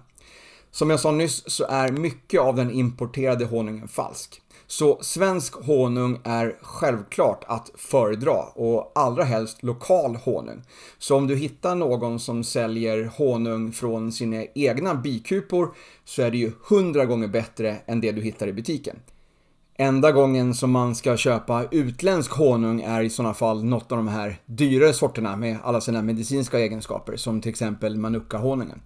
[0.71, 4.41] Som jag sa nyss så är mycket av den importerade honungen falsk.
[4.69, 10.61] Så svensk honung är självklart att föredra och allra helst lokal honung.
[10.97, 15.69] Så om du hittar någon som säljer honung från sina egna bikupor
[16.05, 18.99] så är det ju hundra gånger bättre än det du hittar i butiken.
[19.79, 24.07] Enda gången som man ska köpa utländsk honung är i sådana fall något av de
[24.07, 28.81] här dyrare sorterna med alla sina medicinska egenskaper som till exempel manuka-honungen.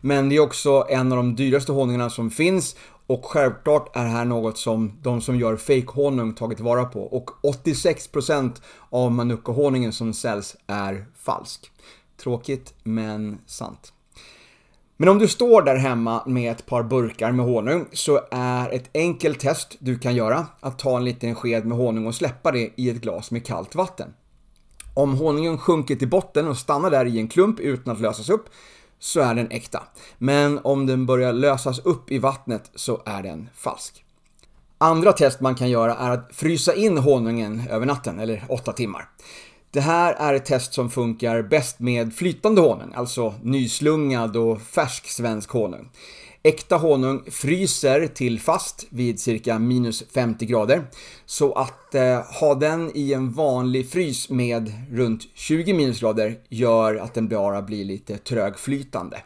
[0.00, 2.76] Men det är också en av de dyraste honungarna som finns
[3.06, 7.30] och självklart är det här något som de som gör fake-honung tagit vara på och
[7.42, 11.70] 86% av manuka-honungen som säljs är falsk.
[12.22, 13.93] Tråkigt men sant.
[15.04, 18.90] Men om du står där hemma med ett par burkar med honung så är ett
[18.94, 22.70] enkelt test du kan göra att ta en liten sked med honung och släppa det
[22.76, 24.08] i ett glas med kallt vatten.
[24.94, 28.44] Om honungen sjunker till botten och stannar där i en klump utan att lösas upp
[28.98, 29.82] så är den äkta.
[30.18, 34.04] Men om den börjar lösas upp i vattnet så är den falsk.
[34.78, 39.08] Andra test man kan göra är att frysa in honungen över natten, eller 8 timmar.
[39.74, 45.06] Det här är ett test som funkar bäst med flytande honung, alltså nyslungad och färsk
[45.06, 45.88] svensk honung.
[46.42, 50.84] Äkta honung fryser till fast vid cirka minus 50 grader.
[51.26, 57.14] Så att eh, ha den i en vanlig frys med runt 20 minusgrader gör att
[57.14, 59.22] den bara blir lite trögflytande.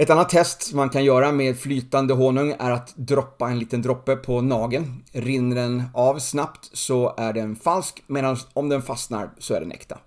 [0.00, 4.16] Ett annat test man kan göra med flytande honung är att droppa en liten droppe
[4.16, 5.04] på nageln.
[5.12, 9.72] Rinner den av snabbt så är den falsk, medan om den fastnar så är den
[9.72, 9.98] äkta.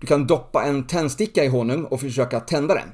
[0.00, 2.88] Du kan doppa en tändsticka i honung och försöka tända den.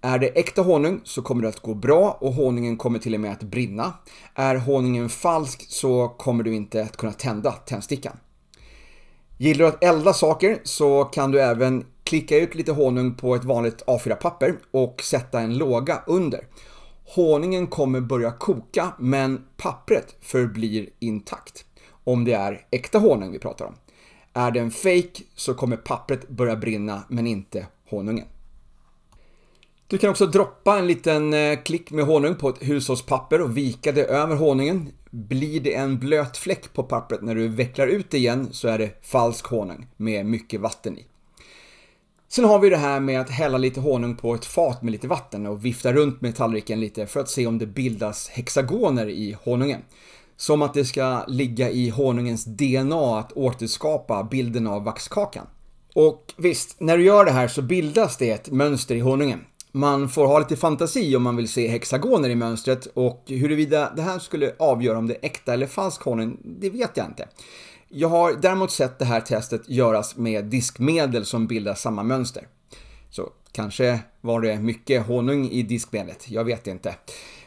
[0.00, 3.20] Är det äkta honung så kommer det att gå bra och honungen kommer till och
[3.20, 3.92] med att brinna.
[4.34, 8.16] Är honungen falsk så kommer du inte att kunna tända tändstickan.
[9.38, 13.44] Gillar du att elda saker så kan du även klicka ut lite honung på ett
[13.44, 16.46] vanligt A4-papper och sätta en låga under.
[17.04, 21.64] Honungen kommer börja koka men pappret förblir intakt.
[22.04, 23.74] Om det är äkta honung vi pratar om.
[24.32, 28.26] Är den fake så kommer pappret börja brinna men inte honungen.
[29.86, 33.92] Du kan också droppa en liten eh, klick med honung på ett hushållspapper och vika
[33.92, 34.88] det över honungen.
[35.10, 38.78] Blir det en blöt fläck på pappret när du vecklar ut det igen så är
[38.78, 41.06] det falsk honung med mycket vatten i.
[42.34, 45.08] Sen har vi det här med att hälla lite honung på ett fat med lite
[45.08, 49.36] vatten och vifta runt med tallriken lite för att se om det bildas hexagoner i
[49.44, 49.80] honungen.
[50.36, 55.46] Som att det ska ligga i honungens DNA att återskapa bilden av vaxkakan.
[55.94, 59.40] Och visst, när du gör det här så bildas det ett mönster i honungen.
[59.72, 64.02] Man får ha lite fantasi om man vill se hexagoner i mönstret och huruvida det
[64.02, 67.28] här skulle avgöra om det är äkta eller falsk honung, det vet jag inte.
[67.94, 72.48] Jag har däremot sett det här testet göras med diskmedel som bildar samma mönster.
[73.10, 76.94] Så kanske var det mycket honung i diskmedlet, jag vet inte.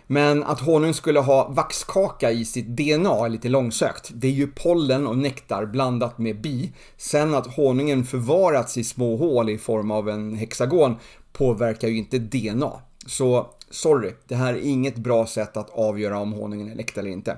[0.07, 4.09] Men att honung skulle ha vaxkaka i sitt DNA är lite långsökt.
[4.13, 6.71] Det är ju pollen och nektar blandat med bi.
[6.97, 10.95] Sen att honungen förvarats i små hål i form av en hexagon
[11.33, 12.71] påverkar ju inte DNA.
[13.05, 17.11] Så sorry, det här är inget bra sätt att avgöra om honungen är läckt eller
[17.11, 17.37] inte.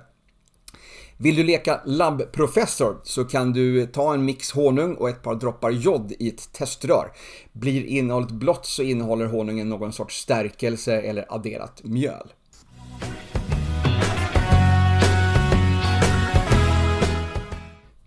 [1.19, 5.69] Vill du leka labbprofessor så kan du ta en mix honung och ett par droppar
[5.69, 7.11] jod i ett teströr.
[7.53, 12.33] Blir innehållet blått så innehåller honungen någon sorts stärkelse eller adderat mjöl.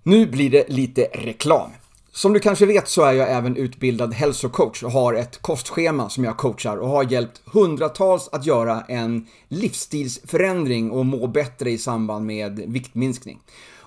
[0.02, 1.70] Nu blir det lite reklam.
[2.12, 6.24] Som du kanske vet så är jag även utbildad hälsocoach och har ett kostschema som
[6.24, 12.26] jag coachar och har hjälpt hundratals att göra en livsstilsförändring och må bättre i samband
[12.26, 13.40] med viktminskning.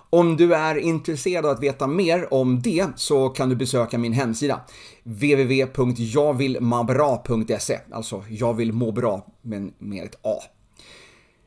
[0.09, 4.13] Om du är intresserad av att veta mer om det så kan du besöka min
[4.13, 4.61] hemsida
[5.03, 10.35] www.javillmabra.se Alltså jag vill må bra men med ett A.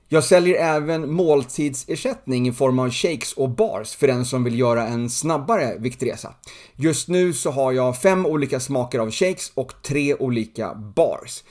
[0.09, 4.87] Jag säljer även måltidsersättning i form av shakes och bars för den som vill göra
[4.87, 6.35] en snabbare viktresa.
[6.77, 11.45] Just nu så har jag fem olika smaker av shakes och tre olika bars.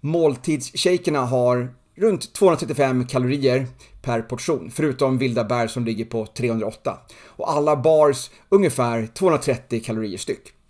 [0.00, 3.66] Måltidsshakerna har runt 235 kalorier
[4.02, 6.98] per portion, förutom vilda bär som ligger på 308.
[7.24, 10.61] Och alla bars ungefär 230 kalorier styck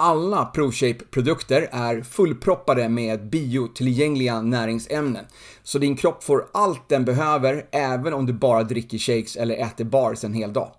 [0.00, 5.24] alla ProShape-produkter är fullproppade med biotillgängliga näringsämnen.
[5.62, 9.84] Så din kropp får allt den behöver även om du bara dricker shakes eller äter
[9.84, 10.70] bars en hel dag.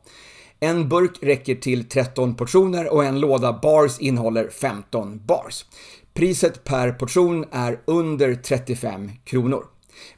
[0.60, 5.66] En burk räcker till 13 portioner och en låda bars innehåller 15 bars.
[6.14, 9.66] Priset per portion är under 35 kronor.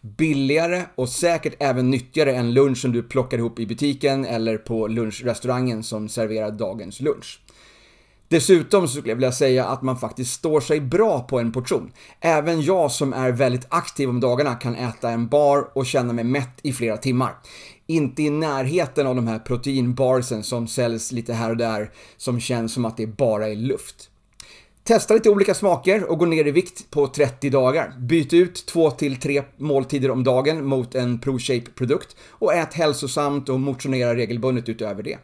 [0.02, 5.84] Billigare och säkert även nyttigare än lunchen du plockar ihop i butiken eller på lunchrestaurangen
[5.84, 7.43] som serverar dagens lunch.
[8.28, 11.92] Dessutom så skulle jag vilja säga att man faktiskt står sig bra på en portion.
[12.20, 16.24] Även jag som är väldigt aktiv om dagarna kan äta en bar och känna mig
[16.24, 17.36] mätt i flera timmar.
[17.88, 22.74] Inte i närheten av de här proteinbarsen som säljs lite här och där som känns
[22.74, 24.10] som att det bara är luft.
[24.84, 27.94] Testa lite olika smaker och gå ner i vikt på 30 dagar.
[28.00, 34.70] Byt ut 2-3 måltider om dagen mot en ProShape-produkt och ät hälsosamt och motionera regelbundet
[34.70, 35.18] utöver det.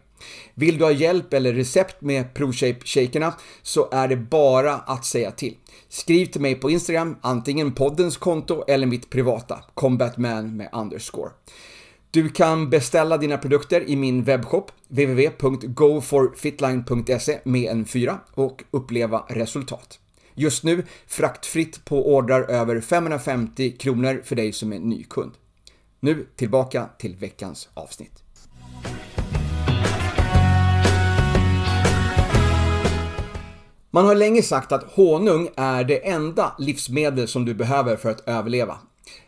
[0.53, 5.55] Vill du ha hjälp eller recept med ProShape-shakerna så är det bara att säga till.
[5.89, 11.29] Skriv till mig på Instagram, antingen poddens konto eller mitt privata, combatman med underscore.
[12.11, 19.99] Du kan beställa dina produkter i min webbshop www.goforfitline.se med en 4 och uppleva resultat.
[20.35, 25.31] Just nu fraktfritt på ordrar över 550 kronor för dig som är ny kund.
[25.99, 28.23] Nu tillbaka till veckans avsnitt.
[33.91, 38.27] Man har länge sagt att honung är det enda livsmedel som du behöver för att
[38.27, 38.77] överleva.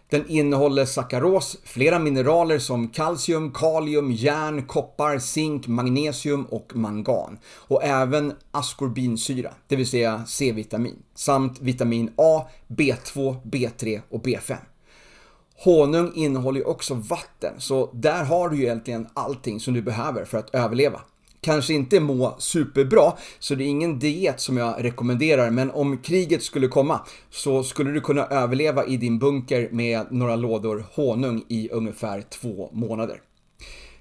[0.09, 7.39] Den innehåller sackaros, flera mineraler som kalcium, kalium, järn, koppar, zink, magnesium och mangan.
[7.45, 14.55] Och även askorbinsyra, det vill säga C-vitamin, samt vitamin A, B2, B3 och B5.
[15.55, 20.37] Honung innehåller också vatten, så där har du ju egentligen allting som du behöver för
[20.37, 21.01] att överleva
[21.41, 26.43] kanske inte må superbra, så det är ingen diet som jag rekommenderar, men om kriget
[26.43, 31.69] skulle komma så skulle du kunna överleva i din bunker med några lådor honung i
[31.69, 33.21] ungefär två månader.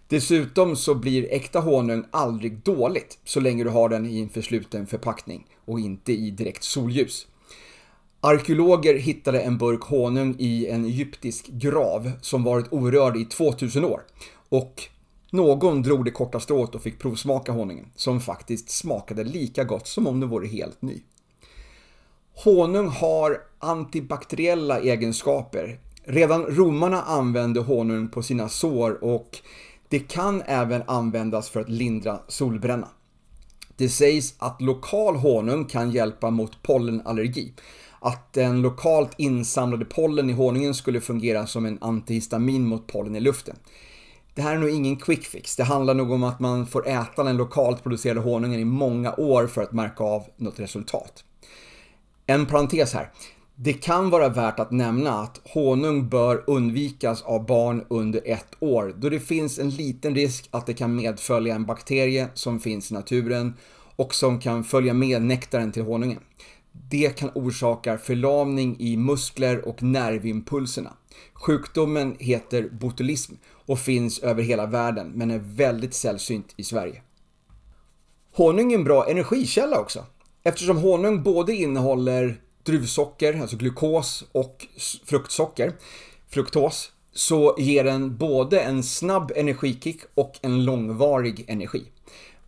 [0.08, 4.86] Dessutom så blir äkta honung aldrig dåligt så länge du har den i en försluten
[4.86, 7.26] förpackning och inte i direkt solljus.
[8.20, 14.00] Arkeologer hittade en burk honung i en egyptisk grav som varit orörd i 2000 år
[14.48, 14.82] och
[15.32, 20.06] någon drog det korta strået och fick provsmaka honungen, som faktiskt smakade lika gott som
[20.06, 21.02] om den vore helt ny.
[22.44, 25.80] Honung har antibakteriella egenskaper.
[26.04, 29.38] Redan romarna använde honung på sina sår och
[29.88, 32.88] det kan även användas för att lindra solbränna.
[33.76, 37.52] Det sägs att lokal honung kan hjälpa mot pollenallergi.
[38.00, 43.20] Att den lokalt insamlade pollen i honungen skulle fungera som en antihistamin mot pollen i
[43.20, 43.56] luften
[44.40, 45.56] det här är nog ingen quick fix.
[45.56, 49.46] Det handlar nog om att man får äta den lokalt producerade honungen i många år
[49.46, 51.24] för att märka av något resultat.
[52.26, 53.10] En parentes här.
[53.54, 58.94] Det kan vara värt att nämna att honung bör undvikas av barn under ett år
[58.96, 62.94] då det finns en liten risk att det kan medfölja en bakterie som finns i
[62.94, 63.54] naturen
[63.96, 66.20] och som kan följa med nektaren till honungen.
[66.88, 70.96] Det kan orsaka förlamning i muskler och nervimpulserna.
[71.34, 73.34] Sjukdomen heter botulism
[73.66, 77.02] och finns över hela världen men är väldigt sällsynt i Sverige.
[78.34, 80.06] Honung är en bra energikälla också
[80.42, 84.66] eftersom honung både innehåller druvsocker, alltså glukos och
[85.04, 85.72] fruktsocker,
[86.28, 91.86] fruktos, så ger den både en snabb energikick och en långvarig energi.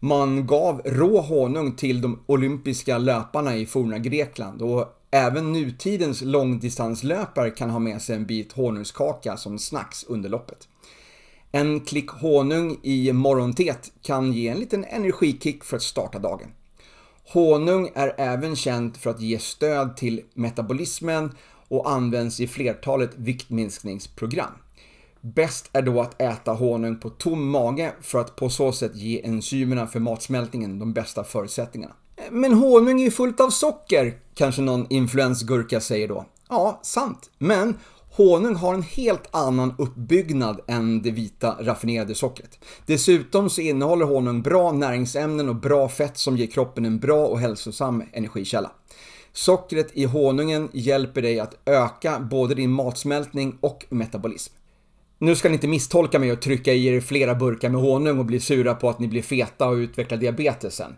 [0.04, 7.50] Man gav rå honung till de olympiska löparna i forna Grekland och även nutidens långdistanslöpare
[7.50, 10.68] kan ha med sig en bit honungskaka som snacks under loppet.
[11.52, 16.48] En klick honung i morgontet kan ge en liten energikick för att starta dagen.
[17.32, 21.32] Honung är även känt för att ge stöd till metabolismen
[21.68, 24.52] och används i flertalet viktminskningsprogram.
[25.24, 29.26] Bäst är då att äta honung på tom mage för att på så sätt ge
[29.26, 31.94] enzymerna för matsmältningen de bästa förutsättningarna.
[32.16, 36.24] Eh, men honung är ju fullt av socker, kanske någon influensgurka säger då.
[36.48, 37.30] Ja, sant.
[37.38, 37.78] Men
[38.10, 42.58] honung har en helt annan uppbyggnad än det vita raffinerade sockret.
[42.86, 47.40] Dessutom så innehåller honung bra näringsämnen och bra fett som ger kroppen en bra och
[47.40, 48.70] hälsosam energikälla.
[49.32, 54.54] Sockret i honungen hjälper dig att öka både din matsmältning och metabolism.
[55.22, 58.24] Nu ska ni inte misstolka mig och trycka i er flera burkar med honung och
[58.24, 60.96] bli sura på att ni blir feta och utvecklar diabetes sen.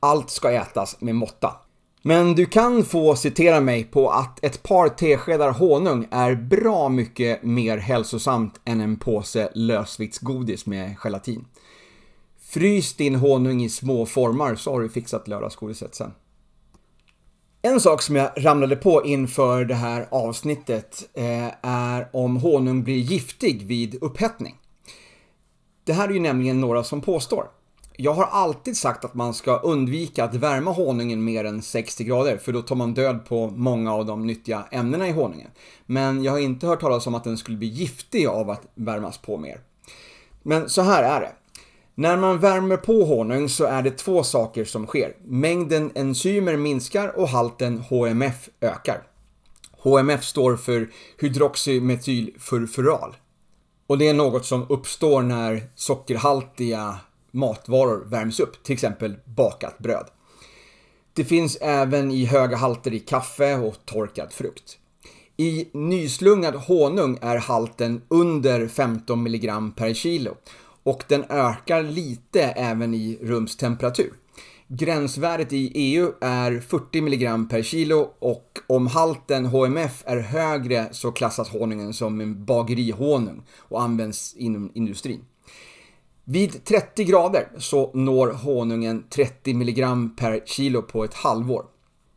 [0.00, 1.54] Allt ska ätas med måtta.
[2.02, 7.42] Men du kan få citera mig på att ett par teskedar honung är bra mycket
[7.42, 11.44] mer hälsosamt än en påse lösviktsgodis med gelatin.
[12.40, 16.10] Frys din honung i små formar så har du fixat lördagsgodiset sen.
[17.66, 22.98] En sak som jag ramlade på inför det här avsnittet eh, är om honung blir
[22.98, 24.56] giftig vid upphettning.
[25.84, 27.44] Det här är ju nämligen några som påstår.
[27.96, 32.36] Jag har alltid sagt att man ska undvika att värma honungen mer än 60 grader
[32.36, 35.50] för då tar man död på många av de nyttiga ämnena i honungen.
[35.86, 39.18] Men jag har inte hört talas om att den skulle bli giftig av att värmas
[39.18, 39.60] på mer.
[40.42, 41.32] Men så här är det.
[41.96, 45.16] När man värmer på honung så är det två saker som sker.
[45.24, 49.02] Mängden enzymer minskar och halten HMF ökar.
[49.70, 53.16] HMF står för hydroxymetylfurfural.
[53.86, 56.98] Och det är något som uppstår när sockerhaltiga
[57.30, 60.06] matvaror värms upp, till exempel bakat bröd.
[61.12, 64.78] Det finns även i höga halter i kaffe och torkad frukt.
[65.36, 70.36] I nyslungad honung är halten under 15 mg per kilo
[70.84, 74.12] och den ökar lite även i rumstemperatur.
[74.68, 81.12] Gränsvärdet i EU är 40 mg per kilo och om halten HMF är högre så
[81.12, 85.24] klassas honungen som en bagerihonung och används inom industrin.
[86.24, 91.64] Vid 30 grader så når honungen 30 mg per kilo på ett halvår.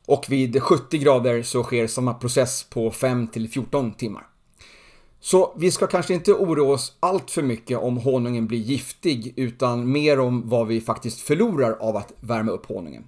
[0.06, 4.28] Och vid 70 grader så sker samma process på 5 14 timmar.
[5.20, 9.92] Så vi ska kanske inte oroa oss allt för mycket om honungen blir giftig utan
[9.92, 13.04] mer om vad vi faktiskt förlorar av att värma upp honungen.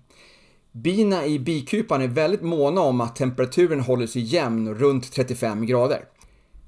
[0.72, 6.06] Bina i bikupan är väldigt måna om att temperaturen håller sig jämn runt 35 grader.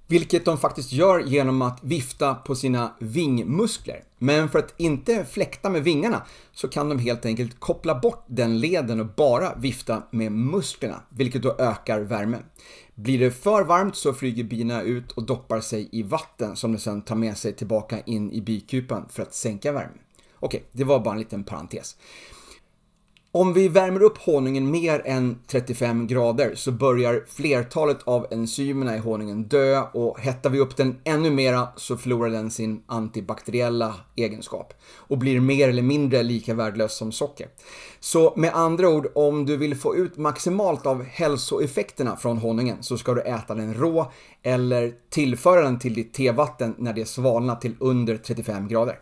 [0.07, 4.03] Vilket de faktiskt gör genom att vifta på sina vingmuskler.
[4.17, 6.21] Men för att inte fläkta med vingarna
[6.53, 11.41] så kan de helt enkelt koppla bort den leden och bara vifta med musklerna, vilket
[11.41, 12.43] då ökar värmen.
[12.95, 16.77] Blir det för varmt så flyger bina ut och doppar sig i vatten som de
[16.77, 19.99] sedan tar med sig tillbaka in i bikupan för att sänka värmen.
[20.39, 21.97] Okej, det var bara en liten parentes.
[23.33, 28.99] Om vi värmer upp honungen mer än 35 grader så börjar flertalet av enzymerna i
[28.99, 34.73] honungen dö och hettar vi upp den ännu mera så förlorar den sin antibakteriella egenskap
[34.95, 37.47] och blir mer eller mindre lika värdelös som socker.
[37.99, 42.97] Så med andra ord, om du vill få ut maximalt av hälsoeffekterna från honungen så
[42.97, 44.11] ska du äta den rå
[44.43, 48.99] eller tillföra den till ditt tevatten när det svalnar till under 35 grader.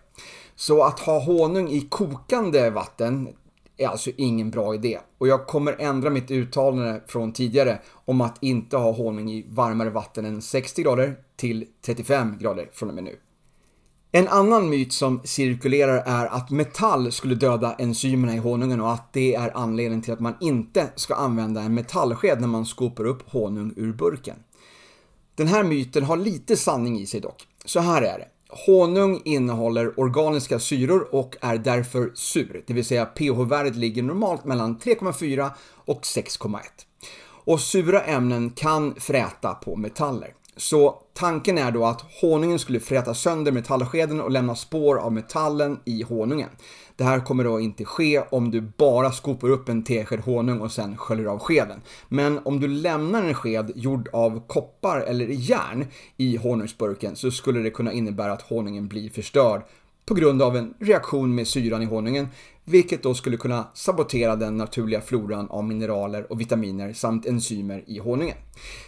[0.55, 3.27] Så att ha honung i kokande vatten,
[3.79, 4.99] är alltså ingen bra idé.
[5.17, 9.89] Och jag kommer ändra mitt uttalande från tidigare om att inte ha honung i varmare
[9.89, 13.19] vatten än 60 grader till 35 grader från och med nu.
[14.11, 19.13] En annan myt som cirkulerar är att metall skulle döda enzymerna i honungen och att
[19.13, 23.29] det är anledningen till att man inte ska använda en metallsked när man skopar upp
[23.29, 24.35] honung ur burken.
[25.35, 27.47] Den här myten har lite sanning i sig dock.
[27.65, 28.27] Så här är det.
[28.49, 34.77] Honung innehåller organiska syror och är därför sur, det vill säga pH-värdet ligger normalt mellan
[34.77, 35.49] 3,4
[35.85, 36.59] och 6,1.
[37.45, 40.33] Och sura ämnen kan fräta på metaller.
[40.59, 45.79] Så tanken är då att honungen skulle fräta sönder metallskeden och lämna spår av metallen
[45.85, 46.49] i honungen.
[46.95, 50.71] Det här kommer då inte ske om du bara skopar upp en tesked honung och
[50.71, 51.81] sen sköljer av skeden.
[52.07, 55.85] Men om du lämnar en sked gjord av koppar eller järn
[56.17, 59.61] i honungsburken så skulle det kunna innebära att honungen blir förstörd
[60.05, 62.27] på grund av en reaktion med syran i honungen,
[62.69, 67.99] vilket då skulle kunna sabotera den naturliga floran av mineraler och vitaminer samt enzymer i
[67.99, 68.37] honungen.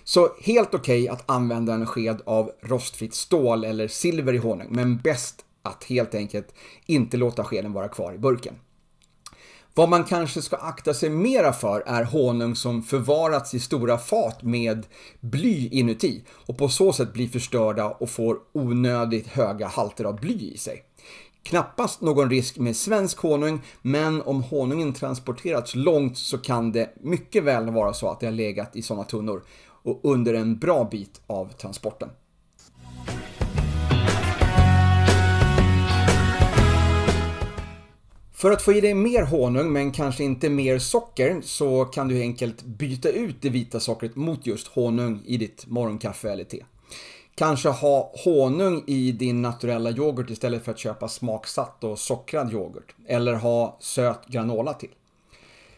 [0.03, 4.67] Så helt okej okay att använda en sked av rostfritt stål eller silver i honung,
[4.69, 6.55] men bäst att helt enkelt
[6.85, 8.55] inte låta skeden vara kvar i burken.
[9.73, 14.43] Vad man kanske ska akta sig mera för är honung som förvarats i stora fat
[14.43, 14.85] med
[15.19, 20.51] bly inuti och på så sätt blir förstörda och får onödigt höga halter av bly
[20.53, 20.83] i sig.
[21.43, 27.43] Knappast någon risk med svensk honung, men om honungen transporterats långt så kan det mycket
[27.43, 29.43] väl vara så att det har legat i sådana tunnor
[29.83, 32.09] och under en bra bit av transporten.
[38.31, 42.21] För att få i dig mer honung men kanske inte mer socker så kan du
[42.21, 46.63] enkelt byta ut det vita sockret mot just honung i ditt morgonkaffe eller te.
[47.35, 52.95] Kanske ha honung i din naturella yoghurt istället för att köpa smaksatt och sockrad yoghurt.
[53.07, 54.89] Eller ha söt granola till.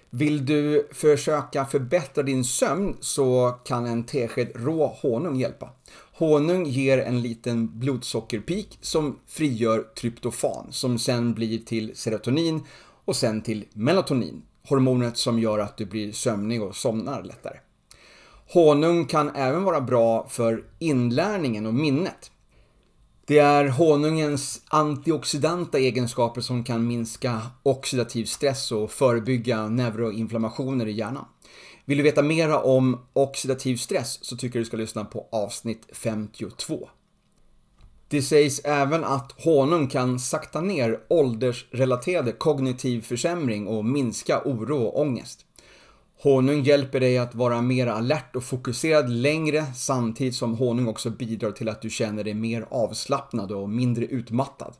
[0.09, 5.69] Vill du försöka förbättra din sömn så kan en tesked rå honung hjälpa.
[6.13, 12.63] Honung ger en liten blodsockerpik som frigör tryptofan som sen blir till serotonin
[13.05, 17.57] och sen till melatonin, hormonet som gör att du blir sömnig och somnar lättare.
[18.53, 22.31] Honung kan även vara bra för inlärningen och minnet.
[23.25, 31.25] Det är honungens antioxidanta egenskaper som kan minska oxidativ stress och förebygga neuroinflammationer i hjärnan.
[31.85, 35.89] Vill du veta mera om oxidativ stress så tycker jag du ska lyssna på avsnitt
[35.93, 36.89] 52.
[38.07, 45.01] Det sägs även att honung kan sakta ner åldersrelaterade kognitiv försämring och minska oro och
[45.01, 45.45] ångest.
[46.23, 51.51] Honung hjälper dig att vara mer alert och fokuserad längre samtidigt som honung också bidrar
[51.51, 54.73] till att du känner dig mer avslappnad och mindre utmattad.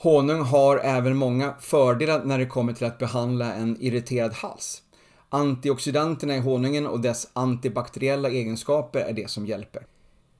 [0.00, 4.82] Honung har även många fördelar när det kommer till att behandla en irriterad hals.
[5.28, 9.86] Antioxidanterna i honungen och dess antibakteriella egenskaper är det som hjälper.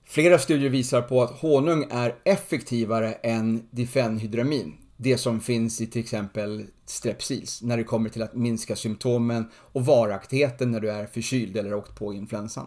[0.05, 4.75] Flera studier visar på att honung är effektivare än difenhydramin,
[5.05, 9.87] det som finns i till exempel strepsils, när det kommer till att minska symptomen och
[9.87, 12.67] varaktigheten när du är förkyld eller åkt på influensan.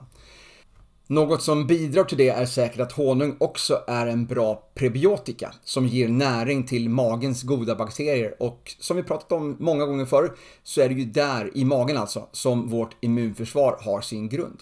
[1.08, 5.88] Något som bidrar till det är säkert att honung också är en bra prebiotika som
[5.88, 10.82] ger näring till magens goda bakterier och som vi pratat om många gånger förr så
[10.82, 14.60] är det ju där, i magen alltså, som vårt immunförsvar har sin grund.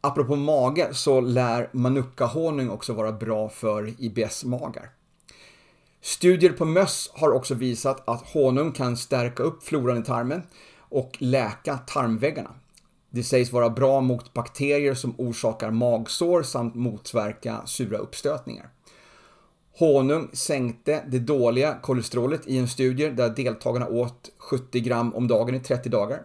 [0.00, 4.97] Apropå mage så lär manuka-honung också vara bra för IBS-magar.
[6.00, 10.42] Studier på möss har också visat att honung kan stärka upp floran i tarmen
[10.78, 12.50] och läka tarmväggarna.
[13.10, 18.70] Det sägs vara bra mot bakterier som orsakar magsår samt motverka sura uppstötningar.
[19.78, 25.54] Honung sänkte det dåliga kolesterolet i en studie där deltagarna åt 70 gram om dagen
[25.54, 26.22] i 30 dagar.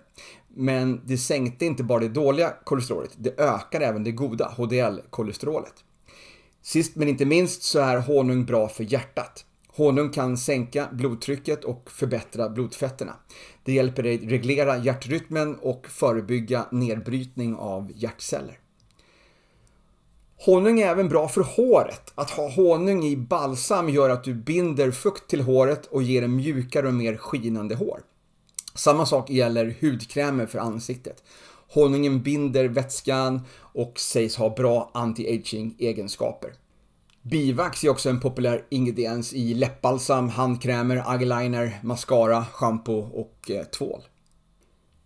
[0.47, 5.73] Men det sänkte inte bara det dåliga kolesterolet, det ökar även det goda HDL-kolesterolet.
[6.61, 9.45] Sist men inte minst så är honung bra för hjärtat.
[9.75, 13.13] Honung kan sänka blodtrycket och förbättra blodfetterna.
[13.63, 18.59] Det hjälper dig reglera hjärtrytmen och förebygga nedbrytning av hjärtceller.
[20.45, 22.11] Honung är även bra för håret.
[22.15, 26.35] Att ha honung i balsam gör att du binder fukt till håret och ger en
[26.35, 28.01] mjukare och mer skinande hår.
[28.75, 31.23] Samma sak gäller hudkrämer för ansiktet.
[31.73, 36.53] Honungen binder vätskan och sägs ha bra anti-aging egenskaper.
[37.25, 44.01] Bivax är också en populär ingrediens i läppbalsam, handkrämer, eyeliner, mascara, shampoo och eh, tvål.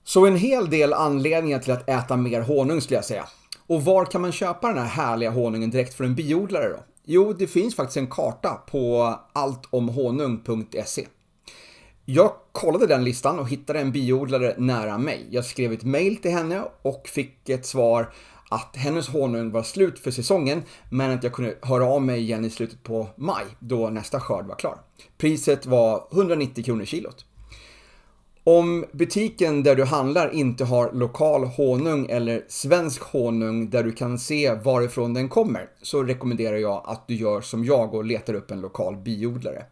[0.04, 3.26] Så en hel del anledningar till att äta mer honung skulle jag säga.
[3.68, 6.80] Och var kan man köpa den här härliga honungen direkt från en biodlare då?
[7.06, 11.08] Jo, det finns faktiskt en karta på alltomhonung.se.
[12.06, 15.28] Jag kollade den listan och hittade en biodlare nära mig.
[15.32, 18.14] Jag skrev ett mail till henne och fick ett svar
[18.50, 22.46] att hennes honung var slut för säsongen men att jag kunde höra av mig igen
[22.46, 24.80] i slutet på maj då nästa skörd var klar.
[25.18, 27.26] Priset var 190 kronor kilot.
[28.44, 34.20] Om butiken där du handlar inte har lokal honung eller svensk honung där du kan
[34.20, 38.52] se varifrån den kommer så rekommenderar jag att du gör som jag och letar upp
[38.52, 39.66] en lokal biodlare.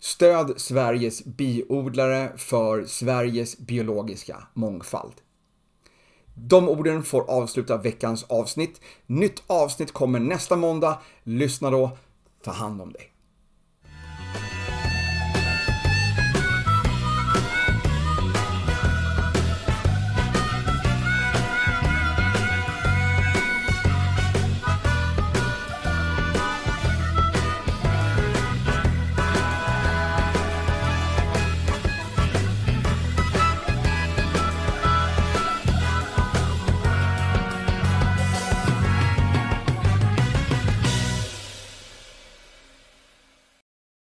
[0.00, 5.14] Stöd Sveriges biodlare för Sveriges biologiska mångfald.
[6.34, 8.80] De orden får avsluta veckans avsnitt.
[9.06, 10.98] Nytt avsnitt kommer nästa måndag.
[11.22, 11.90] Lyssna då.
[12.42, 13.13] Ta hand om dig.